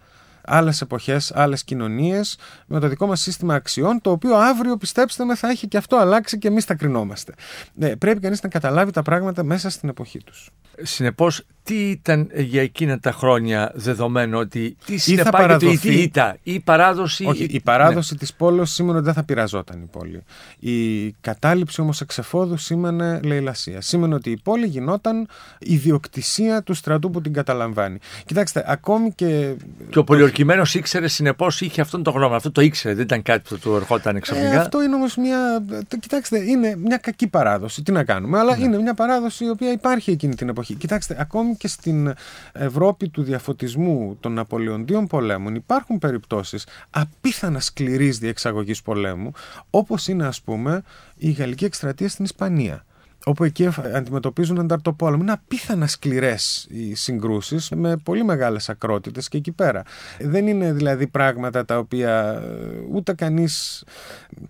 [0.46, 5.36] άλλες εποχές, άλλες κοινωνίες, με το δικό μας σύστημα αξιών, το οποίο αύριο, πιστέψτε με,
[5.36, 7.34] θα έχει και αυτό αλλάξει και εμείς θα κρινόμαστε.
[7.74, 10.50] Ναι, πρέπει κανείς να καταλάβει τα πράγματα μέσα στην εποχή τους.
[10.82, 17.26] Συνεπώς, τι ήταν για εκείνα τα χρόνια δεδομένο ότι τι συνεπάγεται η ήττα, η παράδοση.
[17.26, 18.20] Όχι, η παράδοση ναι.
[18.20, 20.24] της πόλη σήμαινε ότι δεν θα πειραζόταν η πόλη.
[20.60, 23.82] Η κατάληψη όμως εξεφόδου σήμαινε λαιλασία.
[23.82, 25.28] Σήμαινε ότι η πόλη γινόταν
[25.60, 27.98] ιδιοκτησία του στρατού που την καταλαμβάνει.
[28.26, 29.54] Κοιτάξτε, ακόμη και.
[29.90, 32.36] Και ο πολιορκημένος ήξερε, συνεπώς είχε αυτόν τον γνώμη.
[32.36, 34.54] Αυτό το ήξερε, δεν ήταν κάτι που του ερχόταν ξαφνικά.
[34.54, 35.64] Ε, αυτό είναι όμως μια.
[36.00, 37.84] Κοιτάξτε, είναι μια κακή παράδοση.
[37.84, 38.64] Τι να κάνουμε, αλλά ναι.
[38.64, 40.74] είναι μια παράδοση η οποία υπάρχει εκείνη την εποχή.
[40.74, 42.14] Κοιτάξτε, ακόμη και στην
[42.52, 49.32] Ευρώπη του διαφωτισμού των Ναπολεοντίων πολέμων υπάρχουν περιπτώσεις απίθανα σκληρής διεξαγωγής πολέμου,
[49.70, 50.84] όπως είναι ας πούμε
[51.18, 52.86] η Γαλλική εκστρατεία στην Ισπανία
[53.26, 55.22] όπου εκεί αντιμετωπίζουν ανταρτοπόλεμο.
[55.22, 59.84] Είναι απίθανα σκληρές οι συγκρούσεις με πολύ μεγάλες ακρότητες και εκεί πέρα.
[60.20, 63.84] Δεν είναι δηλαδή πράγματα τα οποία ε, ούτε κανείς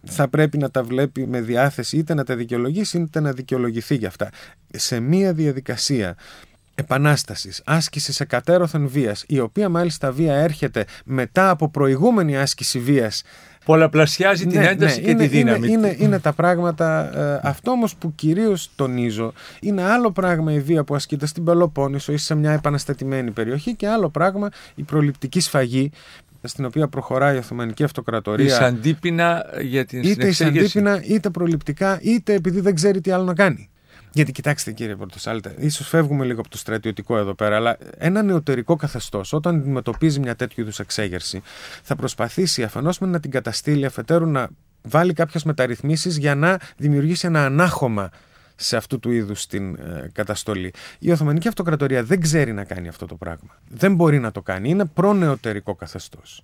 [0.04, 4.08] θα πρέπει να τα βλέπει με διάθεση είτε να τα δικαιολογήσει είτε να δικαιολογηθεί για
[4.08, 4.30] αυτά.
[4.72, 6.16] Σε μία διαδικασία
[6.82, 13.24] επανάστασης, άσκησης εκατέρωθεν βίας, η οποία μάλιστα βία έρχεται μετά από προηγούμενη άσκηση βίας
[13.66, 15.68] πολλαπλασιάζει την ναι, ένταση ναι, και είναι, τη δύναμη.
[15.68, 17.18] Είναι, είναι, είναι τα πράγματα.
[17.18, 22.12] Ε, αυτό όμως που κυρίως τονίζω είναι άλλο πράγμα η βία που ασκείται στην Πελοπόννησο
[22.12, 25.92] ή σε μια επαναστατημένη περιοχή και άλλο πράγμα η προληπτική σφαγή
[26.44, 28.46] στην οποία προχωράει η Οθωμανική Αυτοκρατορία.
[28.46, 33.24] Η Σαντίπινα για την Είτε η Σαντίπινα, είτε προληπτικά, είτε επειδή δεν ξέρει τι άλλο
[33.24, 33.70] να κάνει.
[34.14, 38.76] Γιατί κοιτάξτε κύριε Πορτοσάλτε, ίσως φεύγουμε λίγο από το στρατιωτικό εδώ πέρα, αλλά ένα νεωτερικό
[38.76, 41.42] καθεστώς, όταν αντιμετωπίζει μια τέτοιου είδους εξέγερση,
[41.84, 44.50] θα προσπαθήσει αφενός να την καταστήλει, αφετέρου να
[44.82, 48.10] βάλει κάποιες μεταρρυθμίσεις για να δημιουργήσει ένα ανάχωμα
[48.56, 50.74] σε αυτού του είδους την ε, καταστολή.
[51.00, 53.58] Η Οθωμανική Αυτοκρατορία δεν ξέρει να κάνει αυτό το πράγμα.
[53.68, 54.70] Δεν μπορεί να το κάνει.
[54.70, 56.44] Είναι προνεωτερικό καθεστώς.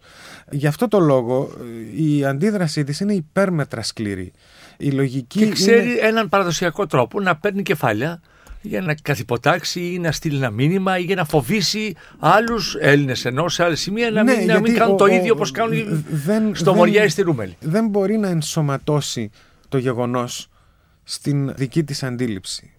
[0.51, 1.51] Γι' αυτό το λόγο
[1.95, 4.32] ε, η αντίδρασή της είναι υπέρμετρα σκληρή.
[4.78, 6.00] Η λογική και ξέρει είναι...
[6.02, 8.22] έναν παραδοσιακό τρόπο να παίρνει κεφάλαια
[8.62, 13.50] για να καθυποτάξει ή να στείλει ένα μήνυμα ή για να φοβήσει άλλους Έλληνες ενώ
[13.50, 16.74] σε άλλε σημεία να, ναι, μην, να μην κάνουν το ίδιο όπως κάνουν δεν, στο
[16.74, 17.58] Μοριά ή στη Ρούμελη.
[17.60, 19.30] Δεν μπορεί να ενσωματώσει
[19.70, 20.50] το γεγονός
[21.04, 22.77] στην δική της αντίληψη.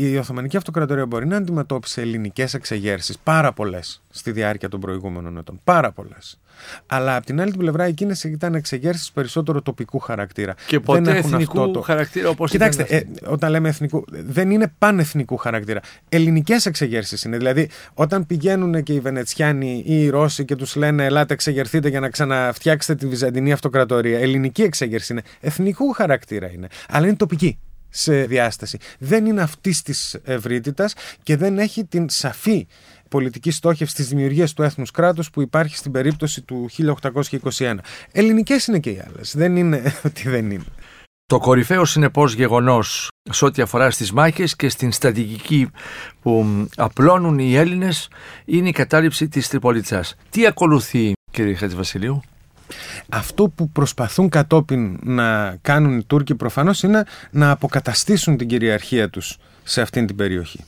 [0.00, 5.60] Η Οθωμανική Αυτοκρατορία μπορεί να αντιμετώπισε ελληνικές εξεγέρσεις, πάρα πολλές στη διάρκεια των προηγούμενων ετών.
[5.64, 6.38] Πάρα πολλές.
[6.86, 10.54] Αλλά από την άλλη την πλευρά εκείνες ήταν εξεγέρσεις περισσότερο τοπικού χαρακτήρα.
[10.66, 11.80] Και ποτέ δεν έχουν εθνικού αυτό το...
[11.80, 15.80] χαρακτήρα όπως Κοιτάξτε, ε, όταν λέμε εθνικού, δεν είναι πανεθνικού χαρακτήρα.
[16.08, 17.36] Ελληνικές εξεγέρσεις είναι.
[17.36, 22.00] Δηλαδή, όταν πηγαίνουν και οι Βενετσιάνοι ή οι Ρώσοι και τους λένε Ελάτε, εξεγερθείτε για
[22.00, 24.18] να ξαναφτιάξετε τη Βυζαντινή Αυτοκρατορία.
[24.18, 25.22] Ελληνική εξεγέρση είναι.
[25.40, 26.68] Εθνικού χαρακτήρα είναι.
[26.88, 28.78] Αλλά είναι τοπική σε διάσταση.
[28.98, 32.66] Δεν είναι αυτής της ευρύτητας και δεν έχει την σαφή
[33.08, 36.68] πολιτική στόχευση της δημιουργίας του έθνους κράτους που υπάρχει στην περίπτωση του
[37.58, 37.74] 1821.
[38.12, 39.36] Ελληνικές είναι και οι άλλες.
[39.36, 40.64] Δεν είναι ότι δεν είναι.
[41.26, 45.70] Το κορυφαίο συνεπώς γεγονός σε ό,τι αφορά στις μάχες και στην στρατηγική
[46.22, 46.46] που
[46.76, 48.08] απλώνουν οι Έλληνες
[48.44, 50.04] είναι η κατάληψη της Τριπολιτσά.
[50.30, 52.22] Τι ακολουθεί, κύριε Χατζηβασιλείου.
[53.08, 59.36] Αυτό που προσπαθούν κατόπιν να κάνουν οι Τούρκοι προφανώς είναι να αποκαταστήσουν την κυριαρχία τους
[59.62, 60.64] σε αυτήν την περιοχή.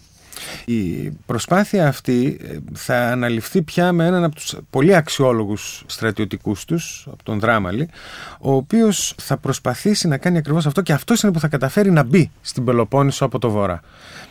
[0.65, 7.07] Η προσπάθεια αυτή ε, θα αναλυφθεί πια με έναν από τους πολύ αξιόλογους στρατιωτικούς τους,
[7.13, 7.89] από τον Δράμαλη,
[8.41, 12.03] ο οποίος θα προσπαθήσει να κάνει ακριβώς αυτό και αυτός είναι που θα καταφέρει να
[12.03, 13.81] μπει στην Πελοπόννησο από το βορρά.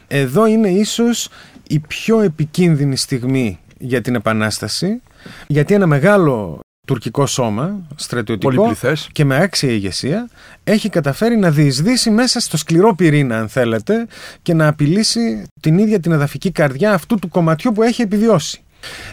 [0.07, 1.29] Εδώ είναι ίσως
[1.67, 5.01] η πιο επικίνδυνη στιγμή για την Επανάσταση,
[5.47, 8.73] γιατί ένα μεγάλο τουρκικό σώμα, στρατιωτικό
[9.11, 10.29] και με άξια ηγεσία,
[10.63, 14.07] έχει καταφέρει να διεισδύσει μέσα στο σκληρό πυρήνα, αν θέλετε,
[14.41, 18.61] και να απειλήσει την ίδια την εδαφική καρδιά αυτού του κομματιού που έχει επιβιώσει.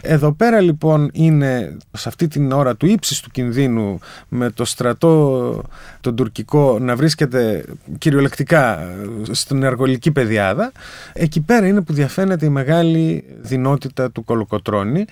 [0.00, 3.98] Εδώ πέρα λοιπόν είναι σε αυτή την ώρα του ύψης του κινδύνου
[4.29, 5.62] με το στρατό
[6.00, 7.64] τον τουρκικό να βρίσκεται
[7.98, 8.88] κυριολεκτικά
[9.31, 10.72] στην εργολική πεδιάδα
[11.12, 15.05] εκεί πέρα είναι που διαφαίνεται η μεγάλη δυνότητα του Κολοκοτρώνη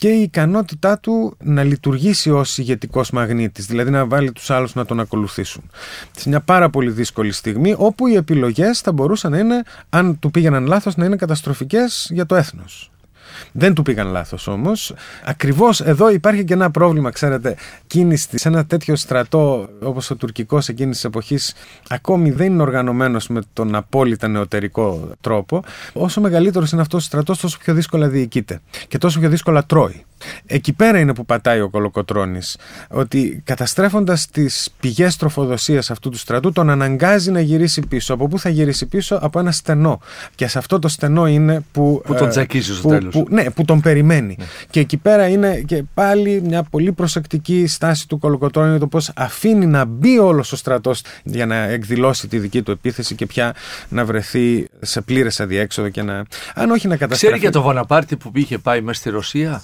[0.00, 4.84] και η ικανότητά του να λειτουργήσει ως ηγετικός μαγνήτης, δηλαδή να βάλει τους άλλους να
[4.84, 5.70] τον ακολουθήσουν.
[6.16, 10.30] Σε μια πάρα πολύ δύσκολη στιγμή όπου οι επιλογές θα μπορούσαν να είναι, αν του
[10.30, 12.90] πήγαιναν λάθος, να είναι καταστροφικές για το έθνος.
[13.52, 14.94] Δεν του πήγαν λάθος όμως.
[15.24, 17.56] Ακριβώς εδώ υπάρχει και ένα πρόβλημα, ξέρετε.
[17.86, 21.54] Κίνηση σε ένα τέτοιο στρατό όπως ο τουρκικός εκείνης της εποχής
[21.88, 25.62] ακόμη δεν είναι οργανωμένος με τον απόλυτα νεωτερικό τρόπο.
[25.92, 30.04] Όσο μεγαλύτερος είναι αυτός ο στρατός, τόσο πιο δύσκολα διοικείται και τόσο πιο δύσκολα τρώει.
[30.46, 32.56] Εκεί πέρα είναι που πατάει ο Κολοκοτρώνης
[32.88, 38.14] ότι καταστρέφοντας τις πηγές τροφοδοσίας αυτού του στρατού τον αναγκάζει να γυρίσει πίσω.
[38.14, 40.00] Από πού θα γυρίσει πίσω; Από ένα στενό.
[40.34, 42.02] Και σε αυτό το στενό είναι που...
[42.06, 43.12] Που τον ε, τσακίζει στο τέλος.
[43.14, 44.36] Που, ναι, που τον περιμένει.
[44.38, 44.44] Ναι.
[44.70, 49.66] Και εκεί πέρα είναι και πάλι μια πολύ προσεκτική στάση του Κολοκοτρώνη το πώς αφήνει
[49.66, 53.54] να μπει όλος ο στρατός για να εκδηλώσει τη δική του επίθεση και πια
[53.88, 56.24] να βρεθεί σε πλήρες αδιέξοδο και να...
[56.54, 57.26] Αν όχι να καταστρέφει...
[57.26, 59.62] Ξέρει για το Βοναπάρτη που είχε πάει μέσα στη Ρωσία;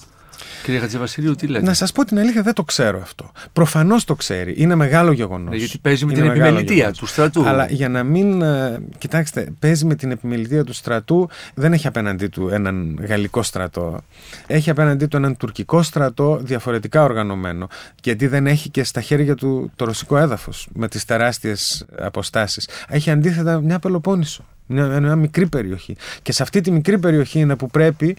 [0.67, 3.31] Κύριε Χατζηβασίλειου, τι λέτε; Να σας πω την αλήθεια, δεν το ξέρω αυτό.
[3.53, 4.53] Προφανώς το ξέρει.
[4.57, 5.49] Είναι μεγάλο γεγονός.
[5.49, 7.47] Ναι, γιατί παίζει με την επιμελητία του στρατού.
[7.47, 8.41] Αλλά για να μην.
[8.41, 14.01] Ε, κοιτάξτε, παίζει με την επιμελητία του στρατού, δεν έχει απέναντί του έναν γαλλικό στρατό.
[14.47, 17.67] Έχει απέναντί του έναν τουρκικό στρατό διαφορετικά οργανωμένο.
[18.03, 22.69] Γιατί δεν έχει και στα χέρια του το ρωσικό έδαφος με τις τεράστιες αποστάσεις.
[22.87, 24.45] Έχει αντίθετα μια Πελοπόννησο.
[24.67, 25.95] Μια, μια μικρή περιοχή.
[26.21, 28.17] Και σε αυτή τη μικρή περιοχή είναι που πρέπει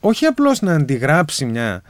[0.00, 1.82] όχι απλώς να αντιγράψει μια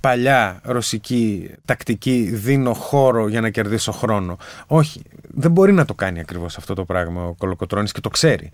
[0.00, 4.36] παλιά ρωσική τακτική δίνω χώρο για να κερδίσω χρόνο.
[4.66, 8.50] Όχι, δεν μπορεί να το κάνει ακριβώς αυτό το πράγμα ο Κολοκοτρώνης και το ξέρει.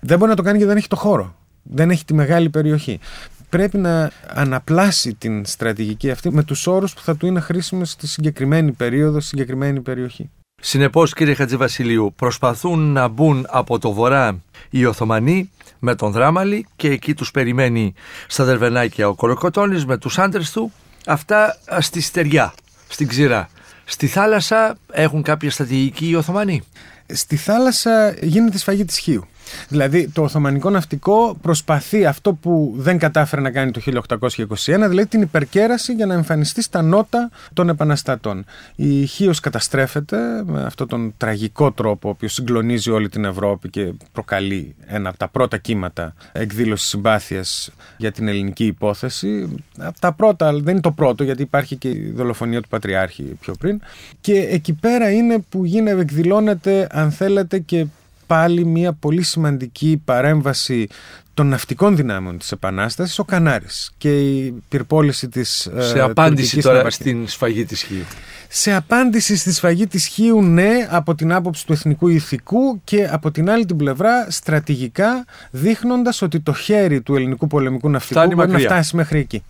[0.00, 1.34] Δεν μπορεί να το κάνει γιατί δεν έχει το χώρο.
[1.62, 3.00] Δεν έχει τη μεγάλη περιοχή.
[3.48, 8.06] Πρέπει να αναπλάσει την στρατηγική αυτή με τους όρους που θα του είναι χρήσιμος στη
[8.06, 10.30] συγκεκριμένη περίοδο, στη συγκεκριμένη περιοχή.
[10.64, 16.88] Συνεπώς κύριε Χατζηβασιλείου προσπαθούν να μπουν από το βορρά οι Οθωμανοί με τον Δράμαλη και
[16.88, 17.94] εκεί τους περιμένει
[18.26, 20.72] στα Δερβενάκια ο Κολοκοτώνης με τους άντρες του
[21.06, 22.54] αυτά στη στεριά,
[22.88, 23.48] στην ξηρά.
[23.84, 26.62] Στη θάλασσα έχουν κάποια στρατηγική οι Οθωμανοί;
[27.06, 29.26] Στη θάλασσα γίνεται σφαγή της Χίου.
[29.68, 34.26] Δηλαδή το Οθωμανικό ναυτικό προσπαθεί αυτό που δεν κατάφερε να κάνει το 1821,
[34.64, 38.44] δηλαδή την υπερκέραση για να εμφανιστεί στα νότα των επαναστατών.
[38.76, 43.92] Η Χίος καταστρέφεται με αυτόν τον τραγικό τρόπο, ο οποίος συγκλονίζει όλη την Ευρώπη και
[44.12, 49.56] προκαλεί ένα από τα πρώτα κύματα εκδήλωσης συμπάθειας για την ελληνική υπόθεση.
[49.78, 53.54] Από τα πρώτα, δεν είναι το πρώτο, γιατί υπάρχει και η δολοφονία του Πατριάρχη πιο
[53.58, 53.80] πριν.
[54.20, 57.86] Και εκεί πέρα είναι που γίνεται, εκδηλώνεται, αν θέλετε, και
[58.32, 60.88] πάλι μια πολύ σημαντική παρέμβαση
[61.34, 66.90] των ναυτικών δυνάμεων της Επανάστασης ο Κανάρης και η πυρπόληση της ε, Σε απάντηση τώρα
[66.90, 68.04] στην σφαγή της Χίου.
[68.48, 73.30] Σε απάντηση στη σφαγή της Χίου ναι από την άποψη του εθνικού ηθικού και από
[73.30, 78.48] την άλλη την πλευρά στρατηγικά δείχνοντας ότι το χέρι του ελληνικού πολεμικού ναυτικού Φτάνει μπορεί
[78.48, 78.68] μακριά.
[78.68, 79.42] να φτάσει μέχρι εκεί.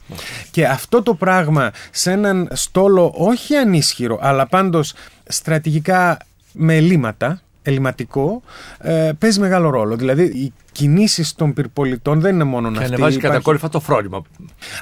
[0.50, 6.16] Και αυτό το πράγμα σε έναν στόλο όχι ανίσχυρο αλλά πάντως στρατηγικά
[6.52, 8.42] με ελλείμματα ελληματικό,
[8.78, 9.96] ε, παίζει μεγάλο ρόλο.
[9.96, 14.22] Δηλαδή οι κινήσεις των πυρπολιτών δεν είναι μόνο και να ανεβάζει κατακόρυφα το φρόνημα.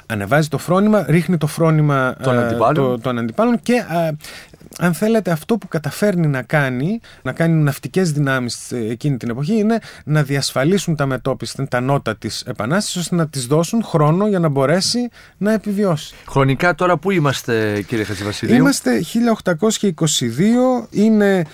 [0.07, 2.75] Ανεβάζει το φρόνημα, ρίχνει το φρόνημα των ε, αντιπάλων.
[2.75, 4.11] το- των αντιπάλων και ε,
[4.79, 9.55] αν θέλετε αυτό που καταφέρνει να κάνει, να κάνει ναυτικές δυνάμεις ε, εκείνη την εποχή
[9.59, 14.39] είναι να διασφαλίσουν τα μετώπιστα, τα νότα της Επανάστασης ώστε να της δώσουν χρόνο για
[14.39, 16.15] να μπορέσει να επιβιώσει.
[16.29, 18.55] Χρονικά τώρα που είμαστε, κύριε Χατζηβασιλείου.
[18.57, 21.45] Είμαστε 1822, είναι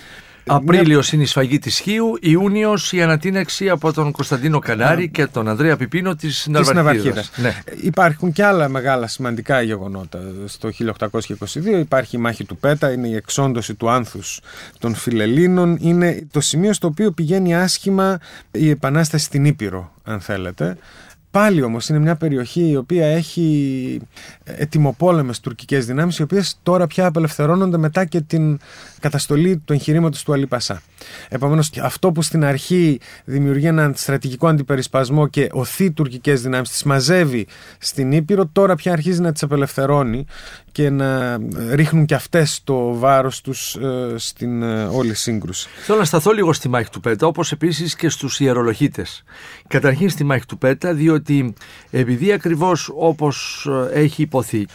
[0.49, 5.49] Απρίλιος είναι η σφαγή της Χίου, Ιούνιος η ανατείναξη από τον Κωνσταντίνο Κανάρη και τον
[5.49, 6.85] Ανδρέα Πιπίνο της της Ναυαρχίδας.
[6.85, 7.31] Ναυαρχίδας.
[7.37, 7.63] Ναι.
[7.83, 11.79] Υπάρχουν και άλλα μεγάλα σημαντικά γεγονότα στο 1822.
[11.79, 14.41] Υπάρχει η μάχη του Πέτα, είναι η εξόντωση του άνθους
[14.79, 15.79] των Φιλελλήνων.
[15.81, 18.19] Είναι το σημείο στο οποίο πηγαίνει άσχημα
[18.51, 20.77] η επανάσταση στην Ήπειρο, αν θέλετε.
[21.37, 24.01] Πάλι όμως είναι μια περιοχή η οποία έχει
[24.45, 28.59] ετοιμοπόλεμες τουρκικές δυνάμεις οι οποίες τώρα πια απελευθερώνονται μετά και την
[29.01, 30.83] καταστολή του εγχειρήματος του Αλή Πασά.
[31.29, 37.47] Επομένως αυτό που στην αρχή δημιουργεί έναν στρατηγικό αντιπερισπασμό και οθεί τουρκικές δυνάμεις τις μαζεύει
[37.79, 40.25] στην Ήπειρο τώρα πια αρχίζει να τις απελευθερώνει
[40.73, 41.39] και να
[41.71, 45.69] ρίχνουν και αυτές το βάρος τους ε, στην ε, όλη σύγκρουση.
[45.85, 49.25] Θέλω να σταθώ λίγο στη μάχη του Πέτα, όπως επίσης και στους ιερολογίτες.
[49.69, 51.26] Καταρχήν στη μάχη του Πέτα, διότι
[51.91, 54.67] επειδή ακριβώς όπως ε, έχει υποθεί,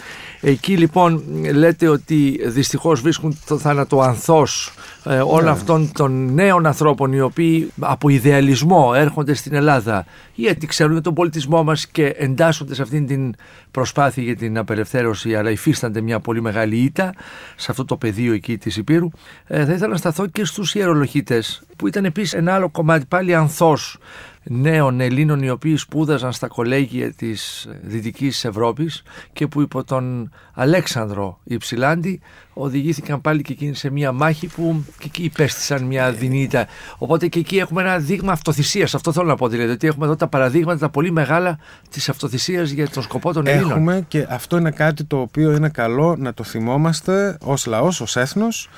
[0.42, 7.14] εκεί λοιπόν λέτε ότι δυστυχώς βρίσκουν το θάνατο ανθός ε, όλων αυτών των νέων ανθρώπων
[7.14, 12.76] οι οποίοι από ιδεαλισμό έρχονται στην Ελλάδα γιατί ξέρουν για τον πολιτισμό μας και εντάσσονται
[12.76, 13.34] σε αυτήν την
[13.72, 17.14] προσπάθεια για την απελευθέρωση αλλά υφίστανται μια πολύ μεγάλη ήττα
[17.56, 19.10] σε αυτό το πεδίο εκεί της Υπήρου.
[19.48, 23.36] Ε, θα ήθελα να σταθώ και στους ιερολογίτες που ήταν επίσης ένα άλλο κομμάτι πάλι
[23.36, 23.98] ανθός
[24.44, 31.40] νέων Ελλήνων οι οποίοι σπούδαζαν στα κολέγια της Δυτικής Ευρώπης και που υπό τον Αλέξανδρο
[31.44, 32.22] Υψηλάντη
[32.54, 36.68] οδηγήθηκαν πάλι και εκείνοι σε μια μάχη που και εκεί υπέστησαν μια δυνήτα.
[36.98, 38.96] Οπότε και εκεί έχουμε ένα δείγμα αυτοθυσίας.
[38.96, 39.72] Αυτό θέλω να πω δηλαδή.
[39.72, 43.72] Ότι έχουμε εδώ τα παραδείγματα τα πολύ μεγάλα της αυτοθυσίας για τον σκοπό των Ελλήνων.
[43.72, 48.16] Έχουμε και αυτό είναι κάτι το οποίο είναι καλό να το θυμόμαστε ως λαός, ως
[48.16, 48.70] έθνος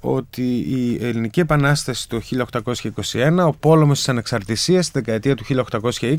[0.00, 2.20] ότι η Ελληνική Επανάσταση το
[3.12, 5.66] 1821, ο πόλεμος της ανεξαρτησίας στη δεκαετία του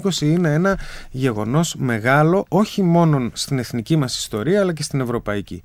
[0.02, 0.80] 1820 είναι ένα
[1.12, 5.62] γεγονός μεγάλο όχι μόνο στην εθνική μας ιστορία αλλά και στην ευρωπαϊκή.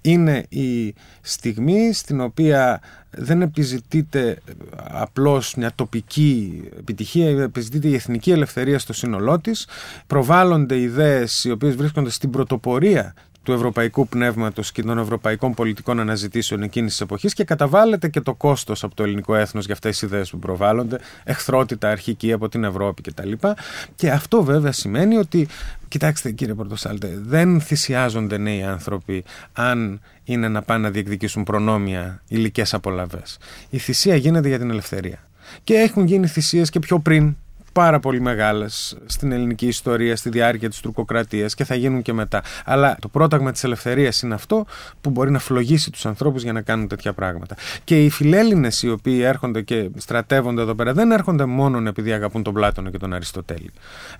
[0.00, 4.38] Είναι η στιγμή στην οποία δεν επιζητείται
[4.76, 9.68] απλώς μια τοπική επιτυχία, επιζητείται η εθνική ελευθερία στο σύνολό της,
[10.06, 16.62] προβάλλονται ιδέες οι οποίες βρίσκονται στην πρωτοπορία του ευρωπαϊκού πνεύματος και των ευρωπαϊκών πολιτικών αναζητήσεων
[16.62, 20.02] εκείνης της εποχής και καταβάλλεται και το κόστος από το ελληνικό έθνος για αυτές τις
[20.02, 23.32] ιδέες που προβάλλονται, εχθρότητα αρχική από την Ευρώπη κτλ.
[23.94, 25.48] Και αυτό βέβαια σημαίνει ότι,
[25.88, 32.74] κοιτάξτε κύριε Πορτοσάλτε, δεν θυσιάζονται νέοι άνθρωποι αν είναι να πάνε να διεκδικήσουν προνόμια, υλικές
[32.74, 33.38] απολαβές.
[33.70, 35.18] Η θυσία γίνεται για την ελευθερία.
[35.64, 37.36] Και έχουν γίνει θυσίες και πιο πριν
[37.74, 42.42] πάρα πολύ μεγάλες στην ελληνική ιστορία, στη διάρκεια της τουρκοκρατίας και θα γίνουν και μετά.
[42.64, 44.66] Αλλά το πρόταγμα της ελευθερίας είναι αυτό
[45.00, 47.56] που μπορεί να φλογίσει τους ανθρώπους για να κάνουν τέτοια πράγματα.
[47.84, 52.42] Και οι φιλέλληνες οι οποίοι έρχονται και στρατεύονται εδώ πέρα δεν έρχονται μόνο επειδή αγαπούν
[52.42, 53.70] τον Πλάτωνα και τον Αριστοτέλη.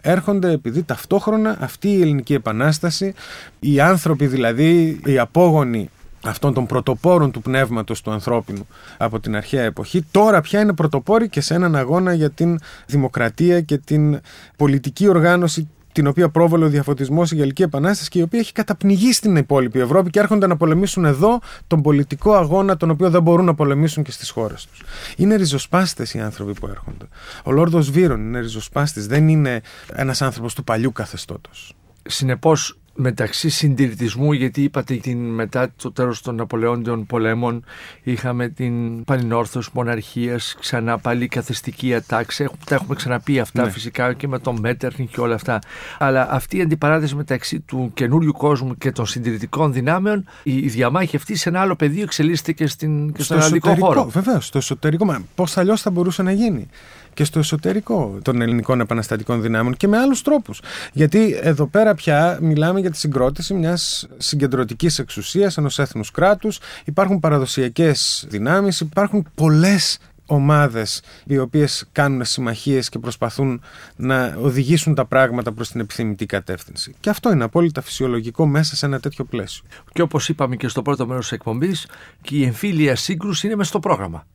[0.01, 3.15] Έρχονται επειδή ταυτόχρονα αυτή η ελληνική επανάσταση,
[3.61, 5.91] οι άνθρωποι δηλαδή, οι απόγονοι
[6.25, 11.29] αυτών των πρωτοπόρων του πνεύματος του ανθρώπινου από την αρχαία εποχή τώρα πια είναι πρωτοπόροι
[11.29, 14.21] και σε έναν αγώνα για την δημοκρατία και την
[14.57, 19.13] πολιτική οργάνωση την οποία πρόβαλε ο διαφωτισμός η Γαλλική Επανάσταση και η οποία έχει καταπνιγεί
[19.13, 23.45] στην υπόλοιπη Ευρώπη και έρχονται να πολεμήσουν εδώ τον πολιτικό αγώνα, τον οποίο δεν μπορούν
[23.45, 24.83] να πολεμήσουν και στις χώρες τους.
[25.17, 27.05] Είναι ριζοσπάστες οι άνθρωποι που έρχονται.
[27.45, 29.61] Ο Λόρδος Βίρον είναι ριζοσπάστης, δεν είναι
[29.93, 31.75] ένας άνθρωπος του παλιού καθεστώτος.
[32.03, 37.65] Συνεπώς, μεταξύ συντηρητισμού, γιατί είπατε την, μετά το τέλος των Ναπολεόντιων πολέμων
[38.03, 42.49] είχαμε την πανινόρθωση μοναρχίας, ξανά πάλι καθεστική ατάξη.
[42.67, 43.71] Τα έχουμε ξαναπεί αυτά Ναι.
[43.71, 45.59] φυσικά και με τον Μέτερνι και όλα αυτά.
[45.99, 51.17] Αλλά αυτή η αντιπαράθεση μεταξύ του καινούριου κόσμου και των συντηρητικών δυνάμεων, η, η διαμάχη
[51.17, 54.05] αυτή σε ένα άλλο πεδίο εξελίσσεται και, στην, και στον ελληνικό χώρο.
[54.05, 55.05] Βεβαίως, στο εσωτερικό.
[55.05, 56.69] Μα πώς αλλιώς θα μπορούσε να γίνει;
[57.15, 60.61] Και στο εσωτερικό των ελληνικών επαναστατικών δυνάμεων και με άλλους τρόπους.
[60.93, 66.59] Γιατί εδώ πέρα πια μιλάμε για τη συγκρότηση μιας συγκεντρωτικής εξουσίας, ενός έθνους κράτους.
[66.85, 73.63] Υπάρχουν παραδοσιακές δυνάμεις, υπάρχουν πολλές ομάδες οι οποίες κάνουν συμμαχίες και προσπαθούν
[73.97, 76.95] να οδηγήσουν τα πράγματα προς την επιθυμητή κατεύθυνση.
[77.01, 79.65] Και αυτό είναι απόλυτα φυσιολογικό μέσα σε ένα τέτοιο πλαίσιο.
[79.93, 81.87] Και όπως είπαμε και στο πρώτο μέρος της εκπομπής,
[82.23, 84.27] και η εμφύλια σύγκρουση είναι μέσα στο πρόγραμμα.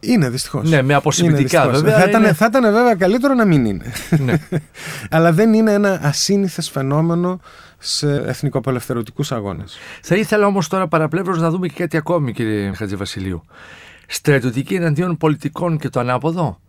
[0.00, 0.70] Είναι δυστυχώς.
[0.70, 1.98] Ναι, με αποσυμμετικά βέβαια.
[1.98, 2.32] Θα, ήταν, είναι...
[2.32, 3.92] θα ήταν βέβαια καλύτερο να μην είναι.
[4.18, 4.34] Ναι.
[5.10, 7.40] Αλλά δεν είναι ένα ασύνηθες φαινόμενο
[7.78, 9.78] σε εθνικοπελευθερωτικούς αγώνες.
[10.02, 13.44] Θα ήθελα όμως τώρα παραπλεύρως να δούμε και κάτι ακόμη, κύριε Χατζηβασιλείου.
[14.06, 16.60] στρατιωτική εναντίον πολιτικών και το ανάποδο;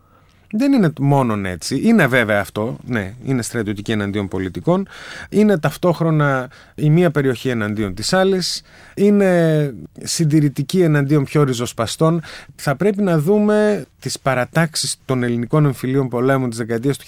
[0.51, 1.81] Δεν είναι μόνο έτσι.
[1.83, 4.87] Είναι βέβαια αυτό, ναι, είναι στρατιωτική εναντίον πολιτικών.
[5.29, 8.61] Είναι ταυτόχρονα η μία περιοχή εναντίον της άλλης.
[8.95, 9.73] Είναι
[10.03, 12.21] συντηρητική εναντίον πιο ριζοσπαστών.
[12.55, 17.05] Θα πρέπει να δούμε τις παρατάξεις των ελληνικών εμφυλίων πολέμων της δεκαετίας του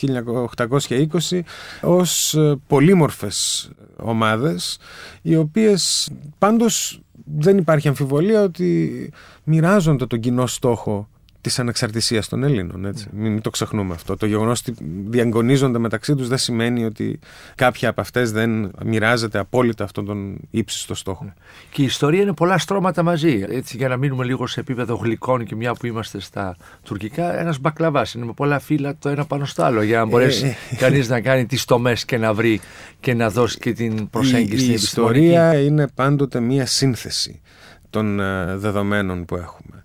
[0.67, 1.39] 1820
[1.81, 4.79] ως ε, πολύμορφες ομάδες,
[5.21, 7.01] οι οποίες πάντως
[7.37, 9.11] δεν υπάρχει αμφιβολία ότι
[9.43, 11.07] μοιράζονται τον κοινό στόχο
[11.41, 12.85] της ανεξαρτησίας των Ελλήνων.
[12.85, 13.07] Έτσι.
[13.09, 13.13] Mm.
[13.13, 14.17] Μην το ξεχνούμε αυτό.
[14.17, 14.75] Το γεγονός ότι
[15.07, 17.19] διαγωνίζονται μεταξύ τους δεν σημαίνει ότι
[17.55, 21.23] κάποια από αυτές δεν μοιράζεται απόλυτα αυτόν τον ύψιστο στόχο.
[21.23, 21.33] Ναι.
[21.71, 23.45] Και η ιστορία είναι πολλά στρώματα μαζί.
[23.49, 27.59] Έτσι, για να μείνουμε λίγο σε επίπεδο γλυκών και μια που είμαστε στα τουρκικά, ένας
[27.59, 29.81] μπακλαβάς είναι με πολλά φύλλα το ένα πάνω στο άλλο.
[29.81, 30.75] Για να μπορέσει ε, ε.
[30.75, 32.61] κανείς να κάνει τις τομές και να βρει
[32.99, 34.65] και να δώσει και την προσέγγιση.
[34.65, 37.41] Η, η ιστορία είναι πάντοτε μία σύνθεση
[37.89, 39.83] των ε, δεδομένων που έχουμε.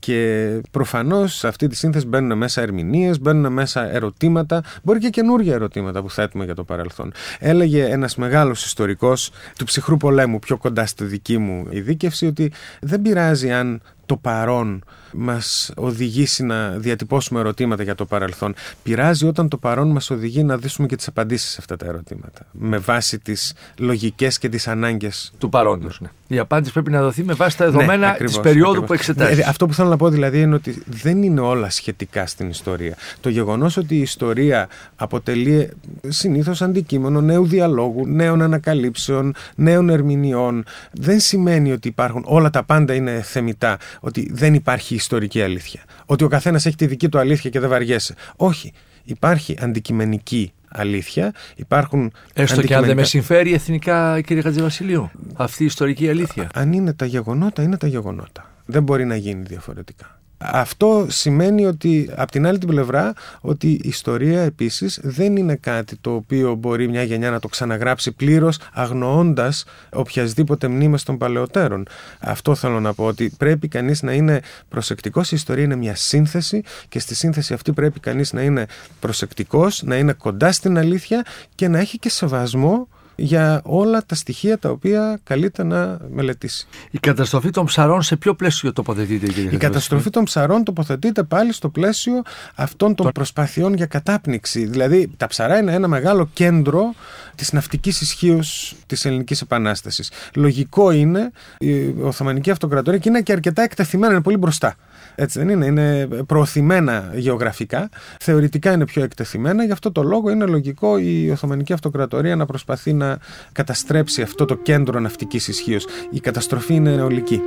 [0.00, 5.54] Και προφανώς σε αυτή τη σύνθεση μπαίνουν μέσα ερμηνείες, μπαίνουν μέσα ερωτήματα, μπορεί και καινούργια
[5.54, 7.12] ερωτήματα που θέτουμε για το παρελθόν.
[7.38, 13.02] Έλεγε ένας μεγάλος ιστορικός του ψυχρού πολέμου, πιο κοντά στη δική μου ειδίκευση, ότι δεν
[13.02, 13.80] πειράζει αν
[14.10, 18.54] το παρόν μας οδηγήσει να διατυπώσουμε ερωτήματα για το παρελθόν.
[18.82, 22.46] Πειράζει όταν το παρόν μας οδηγεί να δείσουμε και τις απαντήσεις σε αυτά τα ερωτήματα.
[22.52, 25.32] Με βάση τις λογικές και τις ανάγκες.
[25.38, 26.08] Του παρόντος, ναι.
[26.28, 29.36] Η απάντηση πρέπει να δοθεί με βάση τα δεδομένα ναι, της περίοδου που εξετάζεις.
[29.36, 32.96] Ναι, αυτό που θέλω να πω δηλαδή είναι ότι δεν είναι όλα σχετικά στην ιστορία.
[33.20, 35.70] Το γεγονός ότι η ιστορία αποτελεί
[36.08, 42.94] συνήθως αντικείμενο νέου διαλόγου, νέων ανακαλύψεων, νέων ερμηνεών, δεν σημαίνει ότι υπάρχουν όλα τα πάντα
[42.94, 45.80] είναι θεμητά ότι δεν υπάρχει ιστορική αλήθεια.
[46.06, 48.14] Ότι ο καθένας έχει τη δική του αλήθεια και δεν βαριέσαι.
[48.36, 48.72] Όχι.
[49.04, 51.32] Υπάρχει αντικειμενική αλήθεια.
[51.56, 56.48] Υπάρχουν Έστω και αν δεν με συμφέρει εθνικά, κύριε Χατζηβασιλείου, αυτή η ιστορική αλήθεια.
[56.54, 58.50] Αν είναι τα γεγονότα, είναι τα γεγονότα.
[58.64, 60.19] Δεν μπορεί να γίνει διαφορετικά.
[60.42, 65.96] Αυτό σημαίνει ότι από την άλλη την πλευρά ότι η ιστορία επίσης δεν είναι κάτι
[65.96, 71.86] το οποίο μπορεί μια γενιά να το ξαναγράψει πλήρως αγνοώντας οποιασδήποτε μνήμες των παλαιότερων.
[72.20, 75.32] Αυτό θέλω να πω ότι πρέπει κανείς να είναι προσεκτικός.
[75.32, 78.66] Η ιστορία είναι μια σύνθεση και στη σύνθεση αυτή πρέπει κανείς να είναι
[79.00, 81.24] προσεκτικός, να είναι κοντά στην αλήθεια
[81.54, 82.88] και να έχει και σεβασμό
[83.20, 86.66] για όλα τα στοιχεία τα οποία καλείται να μελετήσει.
[86.90, 91.52] Η καταστροφή των ψαρών σε ποιο πλαίσιο τοποθετείται, κύριε Η καταστροφή των ψαρών τοποθετείται πάλι
[91.52, 92.22] στο πλαίσιο
[92.54, 94.64] αυτών των προσπαθειών για κατάπνιξη.
[94.64, 96.94] Δηλαδή, τα ψαρά είναι ένα μεγάλο κέντρο
[97.34, 100.10] της ναυτικής ισχύως της Ελληνικής Επανάστασης.
[100.34, 104.76] Λογικό είναι η Οθωμανική Αυτοκρατορία και είναι και αρκετά εκτεθειμένα, είναι πολύ μπροστά.
[105.14, 105.66] Έτσι δεν είναι.
[105.66, 107.88] Είναι προωθημένα γεωγραφικά.
[108.20, 109.64] Θεωρητικά είναι πιο εκτεθειμένα.
[109.64, 113.18] Γι' αυτό το λόγο είναι λογικό η Οθωμανική Αυτοκρατορία να προσπαθεί να
[113.52, 115.86] καταστρέψει αυτό το κέντρο ναυτικής ισχύως.
[116.10, 117.42] Η καταστροφή είναι νεολική.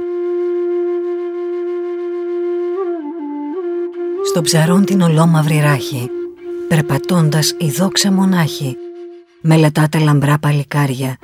[4.26, 6.10] Στο ψαρόν την ολόμαυρη ράχη,
[6.68, 8.78] περπατώντας η δόξα μονάχη,
[9.42, 11.18] μελετάτε λαμπρά παλικάρια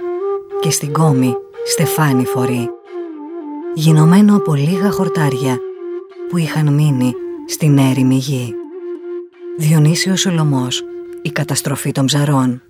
[0.59, 1.33] και στην κόμη
[1.65, 2.69] στεφάνι φορεί.
[3.73, 5.57] Γινωμένο από λίγα χορτάρια
[6.29, 7.13] που είχαν μείνει
[7.47, 8.53] στην έρημη γη.
[9.57, 10.83] Διονύσιος Σολομός,
[11.21, 12.61] η καταστροφή των ψαρών.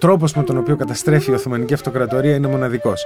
[0.00, 3.04] Τρόπος με τον οποίο καταστρέφει η Οθωμανική Αυτοκρατορία είναι μοναδικός.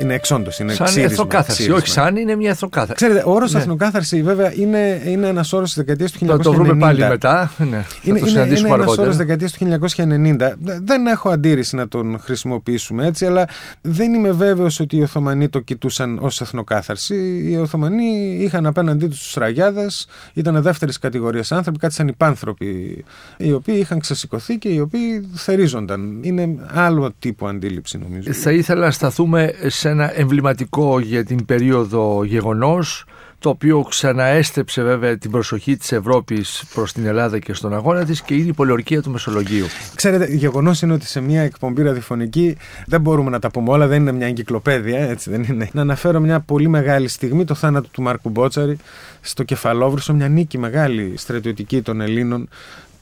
[0.00, 0.58] Είναι εξόντως.
[0.58, 1.70] Είναι σαν ξύρισμα, εθνοκάθαρση.
[1.70, 2.94] Όχι, σαν είναι μια εθνοκάθαρση.
[2.94, 3.60] Ξέρετε, ο όρος ναι.
[3.60, 6.26] εθνοκάθαρση βέβαια είναι, είναι ένας όρος της δεκαετίας του 1990.
[6.26, 7.52] Θα το βρούμε πάλι μετά.
[7.58, 10.52] Ναι, είναι είναι, είναι ένας όρος τη δεκαετίας του 1990.
[10.82, 13.48] Δεν έχω αντίρρηση να τον χρησιμοποιήσουμε έτσι, αλλά
[13.80, 17.42] δεν είμαι βέβαιος ότι οι Οθωμανοί το κοιτούσαν ως εθνοκάθαρση.
[17.48, 23.04] Οι Οθωμανοί είχαν απέναντί τους τους Ραγιάδες, ήταν δεύτερης κατηγορίας άνθρωποι, κάτι σαν υπάνθρωποι,
[23.36, 26.35] οι οποίοι είχαν ξεσηκωθεί και οι οποίοι θερίζονταν είναι
[26.72, 28.32] άλλο τύπο αντίληψη νομίζω.
[28.32, 33.04] Θα ήθελα να σταθούμε σε ένα εμβληματικό για την περίοδο γεγονός
[33.38, 38.22] το οποίο ξαναέστρεψε βέβαια την προσοχή της Ευρώπης προς την Ελλάδα και στον αγώνα της
[38.22, 39.66] και είναι η πολιορκία του Μεσολογίου.
[39.94, 42.56] Ξέρετε, γεγονός είναι ότι σε μια εκπομπή ραδιοφωνική
[42.86, 45.68] δεν μπορούμε να τα πούμε όλα, δεν είναι μια εγκυκλοπαίδεια, έτσι δεν είναι.
[45.72, 48.78] Να αναφέρω μια πολύ μεγάλη στιγμή, το θάνατο του Μάρκου Μπότσαρη
[49.20, 52.48] στο Κεφαλόβρουσο, μια νίκη μεγάλη στρατιωτική των Ελλήνων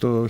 [0.05, 0.27] το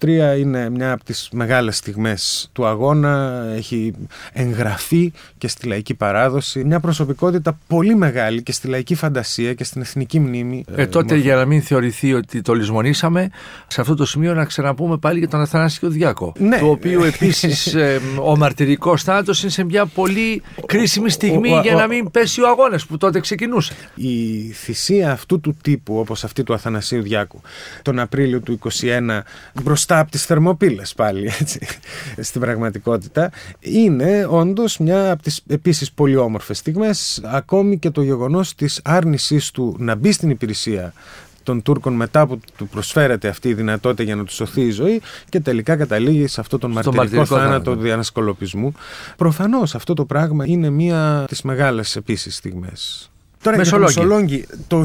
[0.00, 3.92] 1823 είναι μια από τις μεγάλες στιγμές του αγώνα έχει
[4.32, 6.64] εγγραφεί και στη λαϊκή παράδοση.
[6.64, 11.36] Μια προσωπικότητα πολύ μεγάλη και στη λαϊκή φαντασία και στην εθνική μνήμη ε, τότε για
[11.36, 13.30] να μην θεωρηθεί ότι το λησμονήσαμε
[13.66, 16.58] σε αυτό το σημείο να ξαναπούμε πάλι για τον Αθανάσιο Διάκο ναι.
[16.58, 21.86] το οποίο επίσης ε, ο μαρτυρικός θάνατος είναι σε μια πολύ κρίσιμη στιγμή για να
[21.86, 23.74] μην πέσει ο αγώνας που τότε ξεκινούσε.
[23.94, 27.40] Η θυσία αυτού του τύπου όπως αυτή του Αθανασίου Διάκου
[27.82, 29.20] τον Απρίλιο του 21
[29.62, 31.66] μπροστά από τις θερμοπύλες πάλι έτσι,
[32.20, 38.54] στην πραγματικότητα είναι όντως μια από τις επίσης πολύ όμορφες στιγμές ακόμη και το γεγονός
[38.54, 40.92] της άρνησής του να μπει στην υπηρεσία
[41.42, 45.00] των Τούρκων μετά που του προσφέρεται αυτή η δυνατότητα για να του σωθεί η ζωή
[45.28, 48.74] και τελικά καταλήγει σε αυτό τον μαρτυρικό, μαρτυρικό θάνατο του διανασκολοπισμού.
[49.16, 53.10] Προφανώς αυτό το πράγμα είναι μία από τις μεγάλες επίσης στιγμές.
[53.42, 54.46] Τώρα Μεσολόγγι.
[54.66, 54.84] το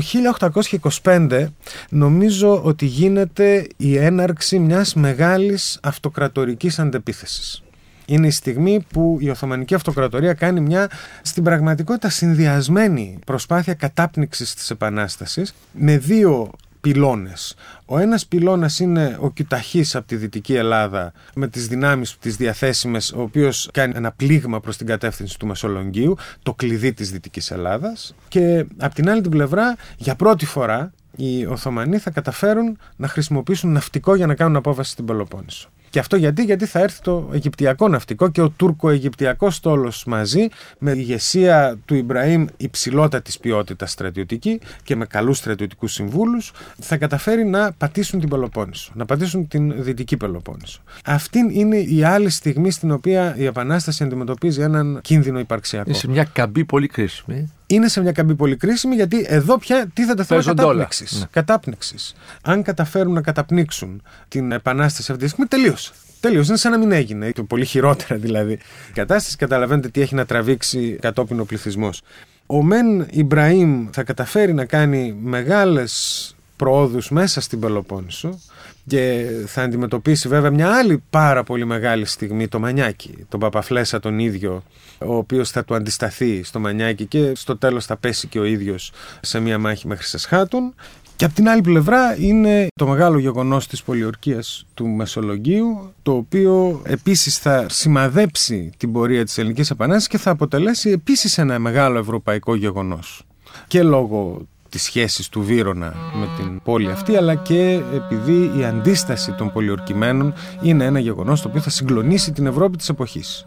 [1.04, 1.46] 1825
[1.90, 7.62] νομίζω ότι γίνεται η έναρξη μιας μεγάλης αυτοκρατορικής αντεπίθεσης
[8.08, 10.90] είναι η στιγμή που η Οθωμανική Αυτοκρατορία κάνει μια
[11.22, 16.52] στην πραγματικότητα συνδυασμένη προσπάθεια κατάπνιξης της Επανάστασης με δύο
[16.92, 17.56] πυλώνες.
[17.86, 23.12] Ο ένας πυλώνας είναι ο Κιουταχής από τη Δυτική Ελλάδα με τις δυνάμεις της διαθέσιμες
[23.12, 28.16] ο οποίος κάνει ένα πλήγμα προς την κατεύθυνση του Μεσολογγίου, το κλειδί της Δυτικής Ελλάδας
[28.28, 33.72] και από την άλλη την πλευρά για πρώτη φορά οι Οθωμανοί θα καταφέρουν να χρησιμοποιήσουν
[33.72, 35.70] ναυτικό για να κάνουν απόβαση στην Πελοπόννησο.
[35.90, 40.92] Και αυτό γιατί, γιατί θα έρθει το Αιγυπτιακό ναυτικό και ο Τούρκο-Αιγυπτιακό στόλος μαζί, με
[40.92, 48.20] ηγεσία του Ιμπραήμ υψηλότατης ποιότητας στρατιωτική και με καλούς στρατιωτικούς συμβούλους, θα καταφέρει να πατήσουν
[48.20, 50.82] την Πελοπόννησο, να πατήσουν την Δυτική Πελοπόννησο.
[51.06, 55.90] Αυτή είναι η άλλη στιγμή στην οποία η Επανάσταση αντιμετωπίζει έναν κίνδυνο υπαρξιακό.
[55.90, 59.88] Είναι σε μια καμπή πολύ κρίσιμη είναι σε μια καμπή πολύ κρίσιμη γιατί εδώ πια
[59.94, 61.28] τίθεται θέμα κατάπνιξης.
[61.32, 62.16] Κατάπνιξης.
[62.42, 65.48] Αν καταφέρουν να καταπνίξουν την επανάσταση αυτή τη στιγμή,
[65.78, 65.92] τελείωσε.
[66.20, 66.50] Τελείωσε.
[66.50, 67.32] Είναι σαν να μην έγινε.
[67.48, 68.54] Πολύ χειρότερα δηλαδή.
[68.90, 72.02] Η κατάσταση καταλαβαίνετε τι έχει να τραβήξει κατόπιν ο πληθυσμός.
[72.46, 78.40] Ο Μεν Ιμπραήμ θα καταφέρει να κάνει μεγάλες προόδους μέσα στην Πελοπόννησο
[78.88, 84.20] και θα αντιμετωπίσει βέβαια μια άλλη πάρα πολύ μεγάλη στιγμή το Μανιάκι, τον Παπαφλέσα τον
[84.20, 84.64] ίδιο
[85.00, 88.92] ο οποίος θα του αντισταθεί στο Μανιάκι και στο τέλος θα πέσει και ο ίδιος
[89.22, 90.74] σε μια μάχη μέχρι σε σχάτων
[91.18, 96.82] και από την άλλη πλευρά είναι το μεγάλο γεγονός της πολιορκίας του Μεσολογγίου το οποίο
[96.84, 102.56] επίσης θα σημαδέψει την πορεία της Ελληνικής Επανάστασης και θα αποτελέσει επίσης ένα μεγάλο ευρωπαϊκό
[102.56, 103.24] γεγονός
[103.68, 109.32] και λόγω τις σχέσεις του Βύρονα με την πόλη αυτή αλλά και επειδή η αντίσταση
[109.32, 113.46] των πολιορκημένων είναι ένα γεγονός το οποίο θα συγκλονίσει την Ευρώπη της εποχής.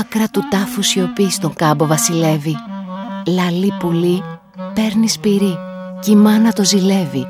[0.00, 2.56] Άκρα του τάφου σιωπής στον κάμπο βασιλεύει
[3.26, 4.22] Λαλή πουλί
[4.74, 5.58] παίρνει σπυρί
[6.00, 7.26] Κι η μάνα το ζηλεύει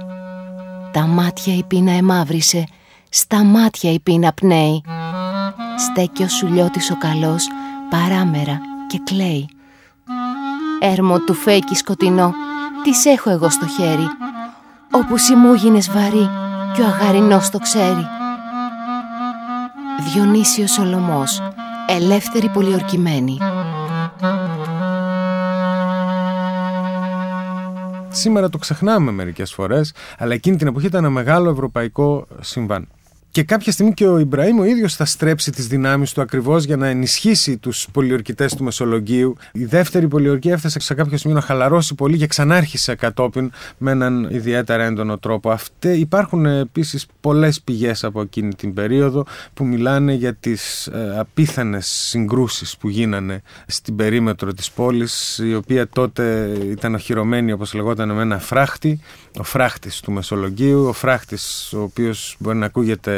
[0.92, 2.64] Τα μάτια η πείνα εμάβρισε
[3.10, 4.82] Στα μάτια η πείνα πνέει
[5.78, 7.46] Στέκει ο σουλιώτης ο καλός
[7.90, 9.48] παράμερα και κλαίει.
[10.80, 12.32] Έρμο του φέκι σκοτεινό,
[12.82, 14.08] τι έχω εγώ στο χέρι,
[14.90, 16.30] όπου σιμούγινες βαρύ
[16.74, 18.06] κι ο αγαρινός το ξέρει.
[20.12, 21.42] Διονύσιος Σολομός,
[21.88, 23.38] ελεύθερη πολιορκημένη.
[28.08, 32.88] Σήμερα το ξεχνάμε μερικές φορές, αλλά εκείνη την εποχή ήταν ένα μεγάλο ευρωπαϊκό συμβάν.
[33.30, 36.76] Και κάποια στιγμή και ο Ιμπραήμ ο ίδιος θα στρέψει τις δυνάμεις του ακριβώς για
[36.76, 39.36] να ενισχύσει τους πολιορκητές του Μεσολογγίου.
[39.52, 44.28] Η δεύτερη πολιορκία έφτασε σε κάποιο σημείο να χαλαρώσει πολύ και ξανάρχισε κατόπιν με έναν
[44.30, 45.50] ιδιαίτερα έντονο τρόπο.
[45.50, 51.86] Αυτέ, υπάρχουν επίσης πολλές πηγές από εκείνη την περίοδο που μιλάνε για τις ε, απίθανες
[51.86, 58.22] συγκρούσεις που γίνανε στην περίμετρο της πόλης, η οποία τότε ήταν οχυρωμένη, όπως λεγόταν, με
[58.22, 59.00] ένα φράχτη,
[59.38, 63.17] ο φράχτης του Μεσολογγίου, ο φράχτης ο οποίος μπορεί να ακούγεται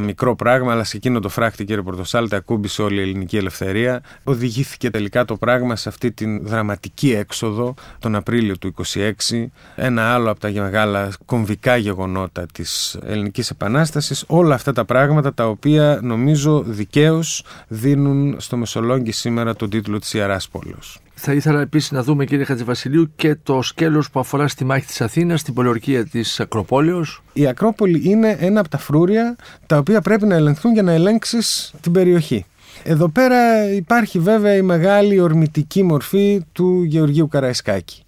[0.00, 4.02] μικρό πράγμα, αλλά σε εκείνο το φράχτη, κύριε Πορτοσάλτη, ακούμπησε όλη η ελληνική ελευθερία.
[4.24, 9.46] Οδηγήθηκε τελικά το πράγμα σε αυτή την δραματική έξοδο τον Απρίλιο του 26.
[9.74, 14.24] Ένα άλλο από τα μεγάλα κομβικά γεγονότα της Ελληνικής Επανάστασης.
[14.26, 20.14] Όλα αυτά τα πράγματα τα οποία νομίζω δικαίως δίνουν στο Μεσολόγγι σήμερα τον τίτλο της
[20.14, 21.00] Ιεράς Πόλεως.
[21.22, 25.00] Θα ήθελα επίσης να δούμε, κύριε Χατζηβασιλείου, και το σκέλος που αφορά στη μάχη της
[25.00, 27.22] Αθήνας, στην πολιορκία της Ακροπόλεως.
[27.32, 29.36] Η Ακρόπολη είναι ένα από τα φρούρια
[29.66, 32.44] τα οποία πρέπει να ελεγχθούν για να ελέγξεις την περιοχή.
[32.82, 38.04] Εδώ πέρα υπάρχει βέβαια η μεγάλη ορμητική μορφή του Γεωργίου Καραϊσκάκη.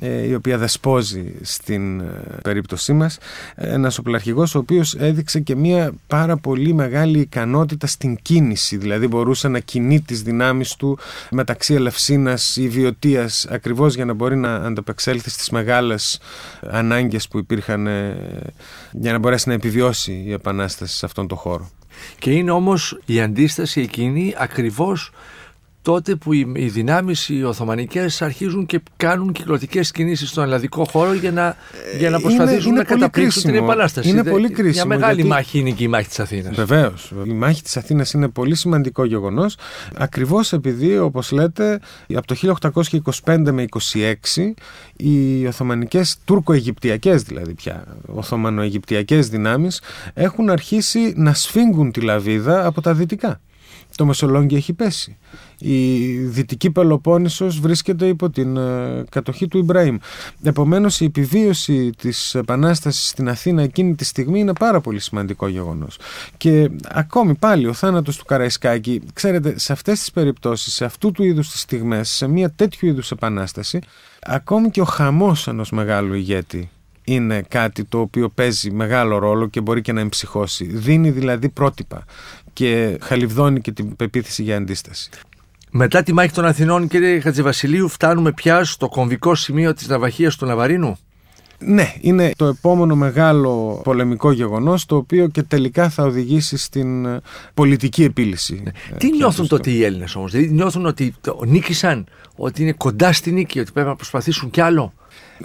[0.00, 2.04] Ε, η οποία δεσπόζει στην ε,
[2.42, 3.18] περίπτωσή μας
[3.54, 9.48] ένας οπλαρχηγός ο οποίος έδειξε και μια πάρα πολύ μεγάλη ικανότητα στην κίνηση δηλαδή μπορούσε
[9.48, 10.98] να κινεί τις δυνάμεις του
[11.30, 16.20] μεταξύ Ελευσίνας ή Βιωτίας ακριβώς για να μπορεί να ανταπεξέλθει στις μεγάλες
[16.60, 18.16] ανάγκες που υπήρχαν ε,
[18.92, 21.70] για να μπορέσει να επιβιώσει η Επανάσταση σε αυτόν τον χώρο.
[22.18, 25.12] Και είναι όμως η αντίσταση εκείνη ακριβώς
[25.88, 31.12] τότε που οι, οι δυνάμεις οι Οθωμανικές αρχίζουν και κάνουν κυκλωτικέ κινήσεις στον ελλαδικό χώρο
[31.12, 31.56] για να,
[31.98, 33.70] για να προσπαθήσουν είναι να πολύ καταπλήξουν την κρίσιμο.
[33.72, 34.08] επανάσταση.
[34.08, 36.54] Είναι Δε- πολύ κρίσιμο, Μια μεγάλη γιατί- μάχη είναι και η μάχη της Αθήνας.
[36.54, 37.12] Βεβαίως.
[37.26, 39.56] Η μάχη της Αθήνας είναι πολύ σημαντικό γεγονός.
[39.96, 41.80] Ακριβώς επειδή, όπως λέτε,
[42.14, 44.54] από το 1825 με 26
[44.96, 49.80] οι Οθωμανικές, τουρκο-αιγυπτιακέ δηλαδή πια, Οθωμανο-αιγυπτιακές δυνάμεις
[50.14, 53.40] έχουν αρχίσει να σφίγγουν τη λαβίδα από τα δυτικά.
[53.98, 55.16] Το Μεσολόγγι έχει πέσει.
[55.58, 59.96] Η Δυτική Πελοπόννησος βρίσκεται υπό την ε, κατοχή του Ιμπραήμ.
[60.42, 65.98] Επομένως η επιβίωση της Επανάστασης στην Αθήνα εκείνη τη στιγμή είναι πάρα πολύ σημαντικό γεγονός.
[66.36, 71.22] Και ακόμη πάλι ο θάνατος του Καραϊσκάκη, ξέρετε, σε αυτές τις περιπτώσεις, σε αυτού του
[71.24, 73.78] είδους τις στιγμές, σε μια τέτοιου είδους επανάσταση,
[74.22, 76.70] ακόμη και ο χαμός ενός μεγάλου ηγέτη
[77.04, 80.64] είναι κάτι το οποίο παίζει μεγάλο ρόλο και μπορεί και να εμψυχώσει.
[80.64, 82.04] Δίνει δηλαδή πρότυπα
[82.58, 85.10] και χαλιβδώνει και την πεποίθηση για αντίσταση.
[85.70, 90.46] Μετά τη μάχη των Αθηνών, κύριε Χατζηβασιλείου, φτάνουμε πια στο κομβικό σημείο της ναυαρχίας του
[90.46, 90.98] Ναβαρίνου;
[91.58, 97.20] Ναι, είναι το επόμενο μεγάλο πολεμικό γεγονός το οποίο και τελικά θα οδηγήσει στην ε,
[97.54, 98.62] πολιτική επίλυση.
[98.66, 102.06] Ε, Τι πια νιώθουν του τότε οι Έλληνες όμως, Δηλαδή νιώθουν ότι το- νίκησαν,
[102.36, 104.92] ότι είναι κοντά στη νίκη, ότι πρέπει να προσπαθήσουν κι άλλο;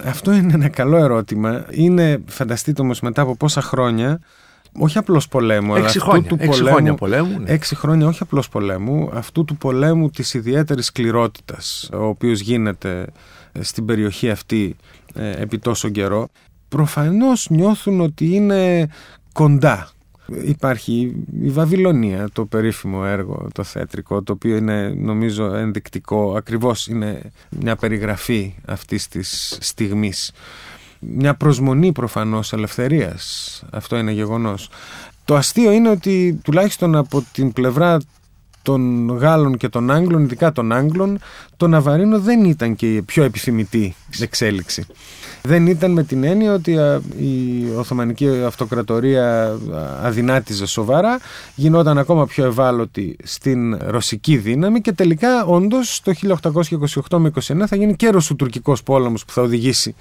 [0.03, 1.65] Αυτό είναι ένα καλό ερώτημα.
[1.69, 4.19] Είναι, φανταστείτε όμως μετά από πόσα χρόνια,
[4.79, 6.29] όχι απλώς πολέμου, αλλά Έξι αυτού χρόνια.
[6.29, 7.39] του Έξι πολέμου, χρόνια πολέμου.
[7.39, 7.49] ναι.
[7.51, 13.07] Έξι χρόνια όχι απλώς πολέμου, αυτού του πολέμου της ιδιαίτερης σκληρότητας, ο οποίος γίνεται
[13.51, 14.75] ε, στην περιοχή αυτή
[15.13, 16.27] ε, επί τόσο καιρό,
[16.69, 18.87] προφανώς νιώθουν ότι είναι
[19.33, 19.87] κοντά.
[20.45, 27.21] Υπάρχει η Βαβυλωνία, το περίφημο έργο, το θέατρικό, το οποίο είναι νομίζω ενδεικτικό, ακριβώς είναι
[27.49, 30.31] μια περιγραφή αυτής της στιγμής.
[31.05, 34.69] Μια προσμονή προφανώς ελευθερίας, αυτό είναι γεγονός.
[35.25, 37.99] Το αστείο είναι ότι τουλάχιστον από την πλευρά
[38.63, 41.19] των Γάλλων και των Άγγλων, ειδικά των Άγγλων,
[41.57, 44.85] το Ναβαρίνο δεν ήταν και η πιο επιθυμητή εξέλιξη.
[45.41, 49.57] Δεν ήταν με την έννοια ότι α, η Οθωμανική Αυτοκρατορία α,
[50.01, 51.19] αδυνάτιζε σοβαρά,
[51.55, 56.13] γινόταν ακόμα πιο ευάλωτη στην ρωσική δύναμη και τελικά όντως το
[57.09, 59.95] 1828 με 29 θα γίνει και ρωσοτουρκικός πόλεμος που θα οδηγήσει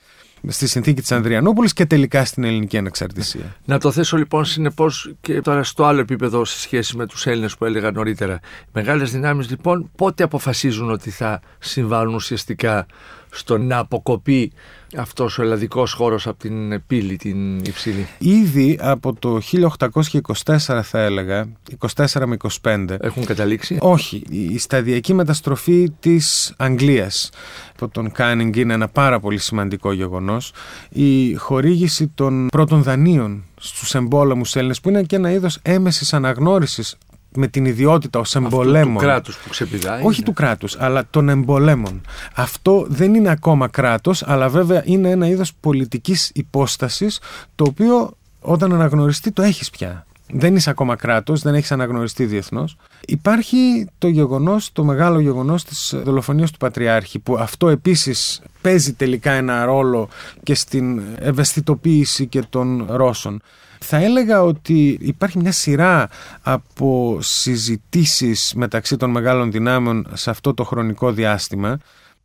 [0.49, 3.57] στη συνθήκη της Ανδριανούπολης και τελικά στην ελληνική ανεξαρτησία.
[3.65, 7.57] Να το θέσω λοιπόν συνεπώς και τώρα στο άλλο επίπεδο σε σχέση με τους Έλληνες
[7.57, 8.41] που έλεγα νωρίτερα.
[8.73, 12.87] Μεγάλες δυνάμεις λοιπόν πότε αποφασίζουν ότι θα συμβάλλουν ουσιαστικά
[13.31, 14.53] στο να αποκοπεί
[14.97, 18.09] αυτός ο ελλαδικός χώρος από την Πύλη την Υψηλή.
[18.19, 21.49] Ήδη από το 1824 θα έλεγα,
[21.97, 27.31] 24 με 25, Έχουν καταλήξει; όχι, η σταδιακή μεταστροφή της Αγγλίας
[27.73, 30.53] από τον Κάνιγκ είναι ένα πάρα πολύ σημαντικό γεγονός.
[30.89, 36.97] Η χορήγηση των πρώτων δανείων στους εμπόλεμους Έλληνες που είναι και ένα είδος έμεσης αναγνώρισης
[37.35, 38.95] με την ιδιότητα ως Αυτού εμπολέμων.
[38.95, 40.03] του κράτους που ξεπηδάει.
[40.05, 40.25] Όχι ναι.
[40.25, 42.01] του κράτους, αλλά των εμπολέμων.
[42.35, 47.21] Αυτό δεν είναι ακόμα κράτος, αλλά βέβαια είναι ένα είδος πολιτικής υπόστασης,
[47.55, 50.07] το οποίο όταν αναγνωριστεί το έχεις πια.
[50.35, 52.77] Δεν είσαι ακόμα κράτος, δεν έχεις αναγνωριστεί διεθνώς.
[53.07, 59.31] Υπάρχει το γεγονός, το μεγάλο γεγονός της δολοφονίας του Πατριάρχη, που αυτό επίσης παίζει τελικά
[59.33, 60.09] ένα ρόλο
[60.43, 63.43] και στην ευαισθητοποίηση και των Ρώσων.
[63.83, 66.09] Θα έλεγα ότι υπάρχει μια σειρά
[66.43, 71.79] από συζητήσεις μεταξύ των μεγάλων δυνάμεων σε αυτό το χρονικό διάστημα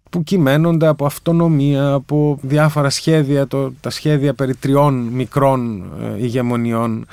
[0.09, 7.07] που κυμαίνονται από αυτονομία, από διάφορα σχέδια, το, τα σχέδια περί τριών μικρών ε, ηγεμονιών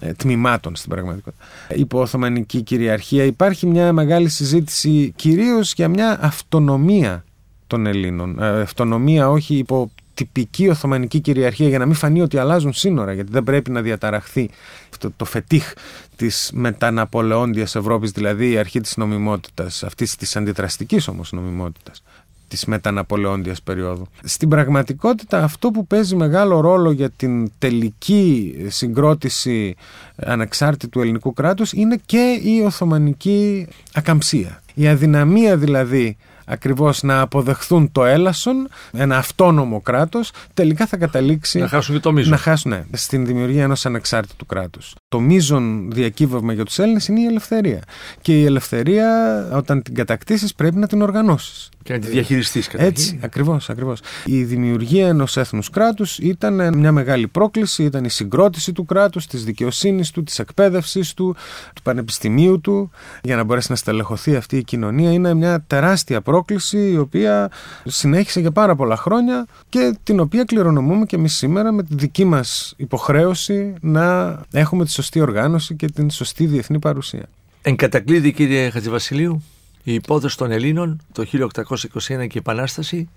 [0.00, 1.44] ε, τμήματων στην πραγματικότητα.
[1.74, 7.24] Υπό Οθωμανική κυριαρχία υπάρχει μια μεγάλη συζήτηση κυρίως για μια αυτονομία
[7.66, 8.42] των Ελλήνων.
[8.42, 13.32] Ε, αυτονομία όχι υπό τυπική Οθωμανική κυριαρχία για να μην φανεί ότι αλλάζουν σύνορα γιατί
[13.32, 14.50] δεν πρέπει να διαταραχθεί
[14.90, 15.72] αυτό το φετίχ
[16.16, 22.02] της μεταναπολεόντιας Ευρώπης δηλαδή η αρχή της νομιμότητας αυτής της αντιδραστικής όμως νομιμότητας
[22.48, 24.06] της μεταναπολεόντιας περίοδου.
[24.24, 29.76] Στην πραγματικότητα αυτό που παίζει μεγάλο ρόλο για την τελική συγκρότηση
[30.16, 34.62] ανεξάρτητου ελληνικού κράτους είναι και η Οθωμανική ακαμψία.
[34.74, 41.68] Η αδυναμία δηλαδή ακριβώς να αποδεχθούν το έλασον, ένα αυτόνομο κράτος, τελικά θα καταλήξει Να
[41.68, 42.30] χάσουν και το μείζον.
[42.30, 44.94] να χάσουν ναι, στην δημιουργία ενός ανεξάρτητου κράτους.
[45.08, 47.80] Το μείζον διακύβευμα για τους Έλληνες είναι η ελευθερία.
[48.20, 49.08] Και η ελευθερία
[49.52, 51.68] όταν την κατακτήσεις πρέπει να την οργανώσεις.
[51.82, 54.00] Και να τη διαχειριστείς κατά Έτσι, ακριβώς, ακριβώς.
[54.24, 59.44] Η δημιουργία ενός έθνους κράτους ήταν μια μεγάλη πρόκληση, ήταν η συγκρότηση του κράτους, της
[59.44, 61.36] δικαιοσύνης του, της εκπαίδευσης του,
[61.74, 62.90] του πανεπιστημίου του,
[63.22, 65.12] για να μπορέσει να στελεχωθεί αυτή η κοινωνία.
[65.12, 66.32] Είναι μια τεράστια πρόκληση
[66.70, 67.50] η οποία
[67.84, 72.24] συνέχισε για πάρα πολλά χρόνια και την οποία κληρονομούμε και εμείς σήμερα με τη δική
[72.24, 77.28] μας υποχρέωση να έχουμε τη σωστή οργάνωση και την σωστή διεθνή παρουσία.
[77.62, 79.42] Εν κατακλείδη, κύριε Χατζηβασιλείου,
[79.82, 83.08] Η υπόθεση των Ελλήνων το 1821 και η Επανάσταση.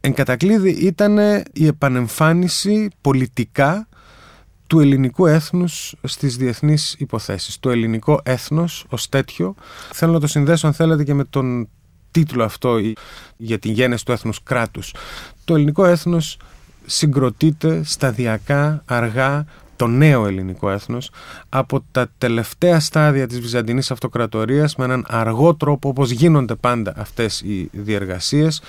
[0.00, 1.18] Εν κατακλείδη ήταν
[1.52, 3.88] η επανεμφάνιση πολιτικά
[4.66, 7.60] του ελληνικού έθνους στις διεθνείς υποθέσεις.
[7.60, 9.54] Το ελληνικό έθνος ως τέτοιο,
[9.92, 11.68] θέλω να το συνδέσω αν θέλετε και με τον
[12.10, 12.78] τίτλο αυτό
[13.36, 14.94] για την γέννηση του έθνους κράτους.
[15.44, 16.38] Το ελληνικό έθνος
[16.86, 19.44] συγκροτείται σταδιακά, αργά,
[19.76, 21.10] το νέο ελληνικό έθνος
[21.48, 27.40] από τα τελευταία στάδια της Βυζαντινής Αυτοκρατορίας με έναν αργό τρόπο όπως γίνονται πάντα αυτές
[27.40, 28.62] οι διεργασίες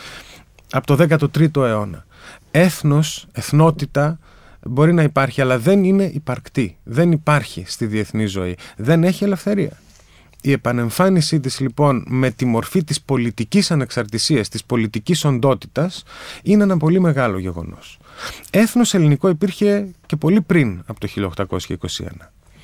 [0.72, 2.06] από το 13ο αιώνα.
[2.52, 4.20] Έθνος, εθνότητα
[4.66, 9.72] μπορεί να υπάρχει αλλά δεν είναι υπαρκτή, δεν υπάρχει στη διεθνή ζωή, δεν έχει ελευθερία.
[10.48, 16.04] Η επανεμφάνισή της λοιπόν με τη μορφή της πολιτικής ανεξαρτησίας, της πολιτικής οντότητας
[16.44, 18.00] είναι ένα πολύ μεγάλο γεγονός.
[18.52, 21.08] Έθνος ελληνικό υπήρχε και πολύ πριν από το
[21.48, 22.08] 1821.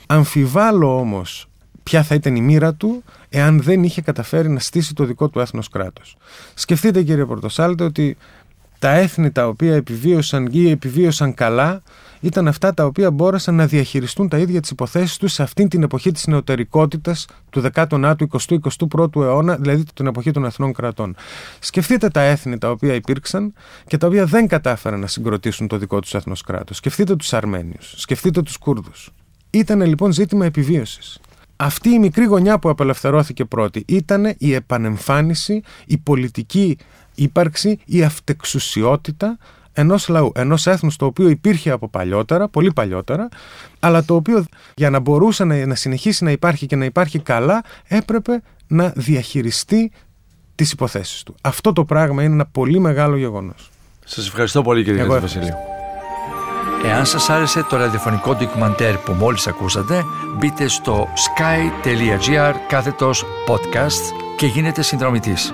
[0.08, 1.48] Αμφιβάλλω όμως
[1.84, 5.40] ποια θα ήταν η μοίρα του εάν δεν είχε καταφέρει να στήσει το δικό του
[5.40, 6.18] έθνος κράτος.
[6.54, 8.18] Σκεφτείτε κύριε Πορτοσάλτε ότι
[8.80, 11.82] τα έθνη τα οποία επιβίωσαν ή επιβίωσαν καλά
[12.24, 15.84] ήταν αυτά τα οποία μπόρεσαν να διαχειριστούν τα ίδια τις υποθέσεις τους σε αυτήν την
[15.84, 18.58] εποχή της νεωτερικότητας του 19ου, 20ου,
[18.90, 21.16] 21ου αιώνα, δηλαδή την εποχή των εθνών κρατών.
[21.60, 23.54] Σκεφτείτε τα έθνη τα οποία υπήρξαν
[23.88, 26.78] και τα οποία δεν κατάφεραν να συγκροτήσουν το δικό τους έθνος κράτος.
[26.78, 29.12] Σκεφτείτε τους Αρμένιους, σκεφτείτε τους Κούρδους.
[29.50, 31.20] Ήταν λοιπόν ζήτημα επιβίωσης.
[31.56, 36.78] Αυτή η μικρή γωνιά που απελευθερώθηκε πρώτη ήταν η επανεμφάνιση, η πολιτική
[37.16, 39.38] ύπαρξη, η αυτεξουσιότητα
[39.74, 43.30] ενός λαού, ενός έθνους το οποίο υπήρχε από παλιότερα, πολύ παλιότερα,
[43.80, 44.46] αλλά το οποίο
[44.76, 49.92] για να μπορούσε να, να συνεχίσει να υπάρχει και να υπάρχει καλά, έπρεπε να διαχειριστεί
[50.56, 51.36] τις υποθέσεις του.
[51.42, 53.72] Αυτό το πράγμα είναι ένα πολύ μεγάλο γεγονός.
[54.06, 55.56] Σας ευχαριστώ πολύ κύριε Βασιλείου.
[56.86, 60.04] Εάν σας άρεσε το ραδιοφωνικό ντοκιμαντέρ που μόλις ακούσατε,
[60.38, 65.54] μπείτε στο sky.gr κάθετος podcast και γίνετε συνδρομητής.